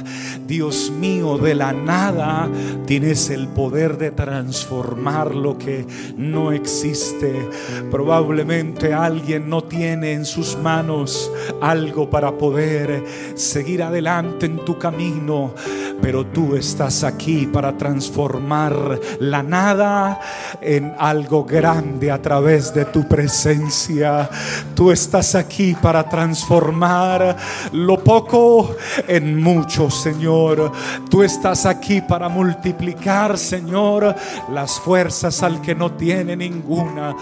Dios 0.45 0.91
mío, 0.91 1.37
de 1.37 1.55
la 1.55 1.73
nada 1.73 2.49
tienes 2.85 3.29
el 3.29 3.47
poder 3.49 3.97
de 3.97 4.11
transformar 4.11 5.35
lo 5.35 5.57
que 5.57 5.85
no 6.17 6.51
existe. 6.51 7.47
Probablemente 7.91 8.93
alguien 8.93 9.47
no 9.49 9.63
tiene 9.63 10.13
en 10.13 10.25
sus 10.25 10.57
manos 10.57 11.31
algo 11.61 12.09
para 12.09 12.31
poder 12.37 13.03
seguir 13.35 13.83
adelante 13.83 14.47
en 14.47 14.65
tu 14.65 14.77
camino, 14.77 15.53
pero 16.01 16.25
tú 16.25 16.55
estás 16.55 17.03
aquí 17.03 17.45
para 17.45 17.77
transformar 17.77 18.99
la 19.19 19.43
nada 19.43 20.19
en 20.61 20.93
algo 20.97 21.45
grande 21.45 22.11
a 22.11 22.21
través 22.21 22.73
de 22.73 22.85
tu 22.85 23.07
presencia. 23.07 24.29
Tú 24.73 24.91
estás 24.91 25.35
aquí 25.35 25.75
para 25.79 26.09
transformar 26.09 27.37
lo 27.71 28.03
poco 28.03 28.48
en 29.07 29.41
mucho, 29.41 29.89
Señor. 29.89 30.71
Tú 31.09 31.23
estás 31.23 31.65
aquí 31.65 32.01
para 32.01 32.29
multiplicar, 32.29 33.37
Señor, 33.37 34.15
las 34.51 34.79
fuerzas 34.79 35.43
al 35.43 35.61
que 35.61 35.75
no 35.75 35.91
tiene 35.93 36.35
ninguna. 36.35 37.15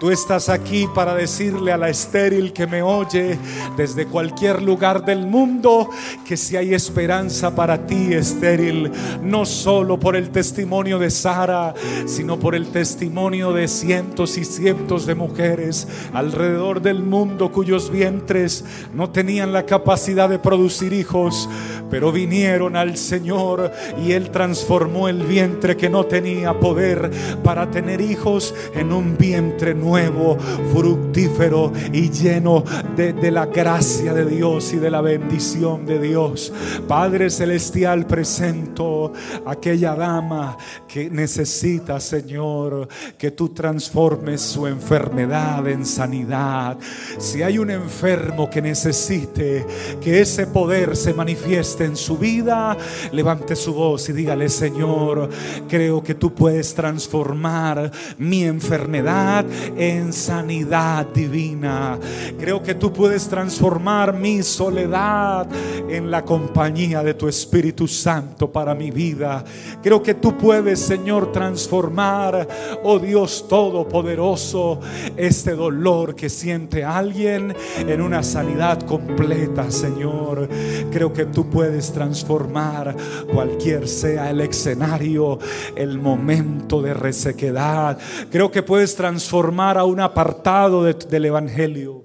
Tú 0.00 0.10
estás 0.10 0.48
aquí 0.48 0.88
para 0.94 1.14
decirle 1.14 1.72
a 1.72 1.76
la 1.76 1.88
estéril 1.88 2.52
que 2.52 2.66
me 2.66 2.82
oye 2.82 3.38
desde 3.76 4.06
cualquier 4.06 4.62
lugar 4.62 5.04
del 5.04 5.26
mundo 5.26 5.88
que 6.24 6.36
si 6.36 6.56
hay 6.56 6.74
esperanza 6.74 7.54
para 7.54 7.86
ti, 7.86 8.12
estéril, 8.12 8.90
no 9.22 9.44
solo 9.44 9.98
por 9.98 10.16
el 10.16 10.30
testimonio 10.30 10.98
de 10.98 11.10
Sara, 11.10 11.74
sino 12.06 12.38
por 12.38 12.54
el 12.54 12.68
testimonio 12.68 13.52
de 13.52 13.68
cientos 13.68 14.38
y 14.38 14.44
cientos 14.44 15.06
de 15.06 15.14
mujeres 15.14 15.86
alrededor 16.12 16.82
del 16.82 17.02
mundo 17.02 17.52
cuyos 17.52 17.90
vientres 17.90 18.64
no 18.94 19.10
tenían 19.10 19.52
la 19.52 19.66
capacidad 19.66 20.28
de 20.28 20.38
producir 20.38 20.71
hijos, 20.80 21.48
pero 21.90 22.10
vinieron 22.10 22.76
al 22.76 22.96
Señor 22.96 23.70
y 24.02 24.12
Él 24.12 24.30
transformó 24.30 25.08
el 25.08 25.24
vientre 25.24 25.76
que 25.76 25.90
no 25.90 26.06
tenía 26.06 26.58
poder 26.58 27.10
para 27.44 27.70
tener 27.70 28.00
hijos 28.00 28.54
en 28.74 28.92
un 28.92 29.18
vientre 29.18 29.74
nuevo, 29.74 30.38
fructífero 30.72 31.72
y 31.92 32.08
lleno 32.10 32.64
de, 32.96 33.12
de 33.12 33.30
la 33.30 33.46
gracia 33.46 34.14
de 34.14 34.24
Dios 34.24 34.72
y 34.72 34.78
de 34.78 34.90
la 34.90 35.02
bendición 35.02 35.84
de 35.84 35.98
Dios. 35.98 36.52
Padre 36.88 37.28
Celestial, 37.28 38.06
presento 38.06 39.12
aquella 39.44 39.94
dama 39.94 40.56
que 40.88 41.10
necesita, 41.10 42.00
Señor, 42.00 42.88
que 43.18 43.32
tú 43.32 43.50
transformes 43.50 44.40
su 44.40 44.66
enfermedad 44.66 45.66
en 45.68 45.84
sanidad. 45.84 46.78
Si 47.18 47.42
hay 47.42 47.58
un 47.58 47.70
enfermo 47.70 48.48
que 48.48 48.62
necesite 48.62 49.66
que 50.00 50.20
ese 50.20 50.46
poder 50.46 50.61
se 50.94 51.12
manifieste 51.12 51.84
en 51.84 51.96
su 51.96 52.16
vida, 52.16 52.76
levante 53.10 53.56
su 53.56 53.74
voz 53.74 54.08
y 54.08 54.12
dígale, 54.12 54.48
Señor, 54.48 55.28
creo 55.68 56.02
que 56.02 56.14
tú 56.14 56.32
puedes 56.32 56.72
transformar 56.72 57.90
mi 58.18 58.44
enfermedad 58.44 59.44
en 59.76 60.12
sanidad 60.12 61.06
divina. 61.06 61.98
Creo 62.38 62.62
que 62.62 62.74
tú 62.74 62.92
puedes 62.92 63.28
transformar 63.28 64.14
mi 64.14 64.42
soledad 64.42 65.48
en 65.88 66.10
la 66.10 66.24
compañía 66.24 67.02
de 67.02 67.14
tu 67.14 67.28
Espíritu 67.28 67.88
Santo 67.88 68.50
para 68.50 68.74
mi 68.74 68.90
vida. 68.90 69.44
Creo 69.82 70.00
que 70.00 70.14
tú 70.14 70.38
puedes, 70.38 70.78
Señor, 70.78 71.32
transformar, 71.32 72.46
oh 72.84 72.98
Dios 72.98 73.46
Todopoderoso, 73.48 74.78
este 75.16 75.54
dolor 75.54 76.14
que 76.14 76.28
siente 76.28 76.84
alguien 76.84 77.54
en 77.78 78.00
una 78.00 78.22
sanidad 78.22 78.80
completa, 78.82 79.70
Señor. 79.70 80.48
Creo 80.90 81.12
que 81.12 81.26
tú 81.26 81.48
puedes 81.48 81.92
transformar 81.92 82.96
cualquier 83.32 83.88
sea 83.88 84.30
el 84.30 84.40
escenario, 84.40 85.38
el 85.76 85.98
momento 85.98 86.82
de 86.82 86.94
resequedad. 86.94 87.98
Creo 88.30 88.50
que 88.50 88.62
puedes 88.62 88.94
transformar 88.94 89.78
a 89.78 89.84
un 89.84 90.00
apartado 90.00 90.84
del 90.84 91.24
Evangelio 91.24 92.01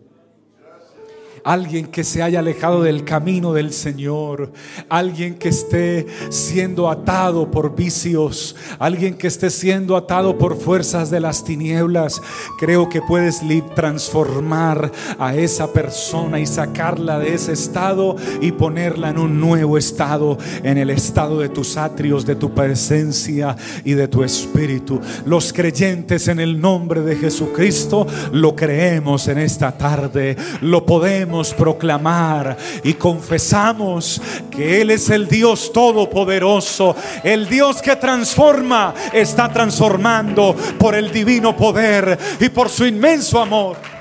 alguien 1.47 1.87
que 1.87 2.03
se 2.03 2.21
haya 2.21 2.39
alejado 2.39 2.83
del 2.83 3.05
camino 3.05 3.53
del 3.53 3.71
Señor, 3.71 4.51
alguien 4.89 5.35
que 5.35 5.47
esté 5.47 6.05
siendo 6.29 6.89
atado 6.89 7.49
por 7.49 7.73
vicios, 7.73 8.53
alguien 8.79 9.13
que 9.13 9.27
esté 9.27 9.49
siendo 9.49 9.95
atado 9.95 10.37
por 10.37 10.57
fuerzas 10.59 11.09
de 11.09 11.21
las 11.21 11.45
tinieblas, 11.45 12.21
creo 12.59 12.89
que 12.89 13.01
puedes 13.01 13.41
transformar 13.75 14.91
a 15.17 15.35
esa 15.35 15.71
persona 15.71 16.37
y 16.41 16.45
sacarla 16.45 17.17
de 17.17 17.35
ese 17.35 17.53
estado 17.53 18.17
y 18.41 18.51
ponerla 18.51 19.11
en 19.11 19.17
un 19.17 19.39
nuevo 19.39 19.77
estado, 19.77 20.37
en 20.63 20.77
el 20.77 20.89
estado 20.89 21.39
de 21.39 21.47
tus 21.47 21.77
atrios, 21.77 22.25
de 22.25 22.35
tu 22.35 22.53
presencia 22.53 23.55
y 23.85 23.93
de 23.93 24.09
tu 24.09 24.21
espíritu. 24.21 24.99
Los 25.25 25.53
creyentes 25.53 26.27
en 26.27 26.41
el 26.41 26.59
nombre 26.59 26.99
de 26.99 27.15
Jesucristo 27.15 28.05
lo 28.33 28.53
creemos 28.53 29.29
en 29.29 29.37
esta 29.37 29.77
tarde, 29.77 30.35
lo 30.59 30.85
podemos 30.85 31.36
proclamar 31.53 32.57
y 32.83 32.93
confesamos 32.93 34.21
que 34.49 34.81
Él 34.81 34.91
es 34.91 35.09
el 35.09 35.27
Dios 35.27 35.71
todopoderoso, 35.71 36.95
el 37.23 37.47
Dios 37.47 37.81
que 37.81 37.95
transforma, 37.95 38.93
está 39.13 39.49
transformando 39.49 40.55
por 40.77 40.95
el 40.95 41.11
divino 41.11 41.55
poder 41.55 42.17
y 42.39 42.49
por 42.49 42.69
su 42.69 42.85
inmenso 42.85 43.41
amor. 43.41 43.96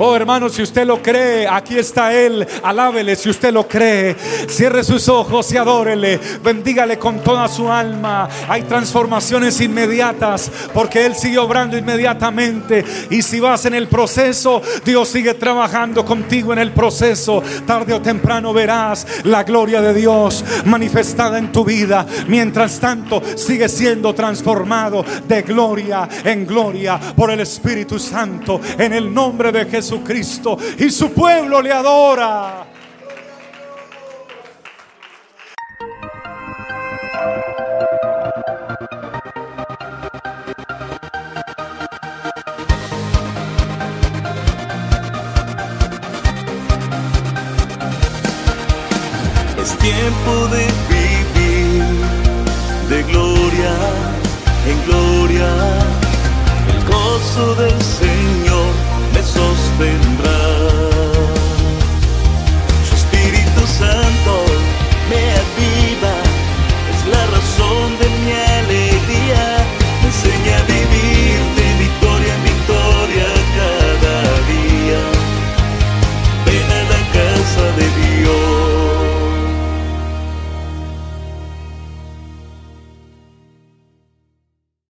Oh 0.00 0.14
hermano, 0.14 0.48
si 0.48 0.62
usted 0.62 0.86
lo 0.86 1.02
cree, 1.02 1.48
aquí 1.48 1.76
está 1.76 2.12
Él. 2.14 2.46
Alábele 2.62 3.16
si 3.16 3.28
usted 3.28 3.52
lo 3.52 3.66
cree. 3.66 4.16
Cierre 4.48 4.84
sus 4.84 5.08
ojos 5.08 5.50
y 5.52 5.56
adórele. 5.56 6.20
Bendígale 6.42 6.98
con 6.98 7.18
toda 7.18 7.48
su 7.48 7.70
alma. 7.70 8.28
Hay 8.48 8.62
transformaciones 8.62 9.60
inmediatas 9.60 10.50
porque 10.72 11.04
Él 11.04 11.16
sigue 11.16 11.38
obrando 11.38 11.76
inmediatamente. 11.76 12.84
Y 13.10 13.22
si 13.22 13.40
vas 13.40 13.64
en 13.66 13.74
el 13.74 13.88
proceso, 13.88 14.62
Dios 14.84 15.08
sigue 15.08 15.34
trabajando 15.34 16.04
contigo 16.04 16.52
en 16.52 16.60
el 16.60 16.72
proceso. 16.72 17.42
Tarde 17.66 17.92
o 17.92 18.00
temprano 18.00 18.52
verás 18.52 19.06
la 19.24 19.42
gloria 19.42 19.80
de 19.80 19.94
Dios 19.94 20.44
manifestada 20.64 21.38
en 21.38 21.50
tu 21.50 21.64
vida. 21.64 22.06
Mientras 22.28 22.78
tanto, 22.78 23.20
sigue 23.34 23.68
siendo 23.68 24.14
transformado 24.14 25.04
de 25.26 25.42
gloria 25.42 26.08
en 26.24 26.46
gloria 26.46 27.00
por 27.16 27.30
el 27.30 27.40
Espíritu 27.40 27.98
Santo. 27.98 28.60
En 28.78 28.92
el 28.92 29.12
nombre 29.12 29.50
de. 29.50 29.67
Jesucristo 29.68 30.58
y 30.78 30.90
su 30.90 31.12
pueblo 31.12 31.60
le 31.62 31.72
adora. 31.72 32.64
Es 49.62 49.78
tiempo 49.78 50.48
de 50.48 50.66
vivir 50.88 51.84
de 52.88 53.02
gloria 53.04 54.18
en 54.68 54.84
gloria, 54.86 55.48
el 56.68 56.84
gozo 56.86 57.54
del 57.54 57.82
Señor 57.82 58.27
something 59.78 60.07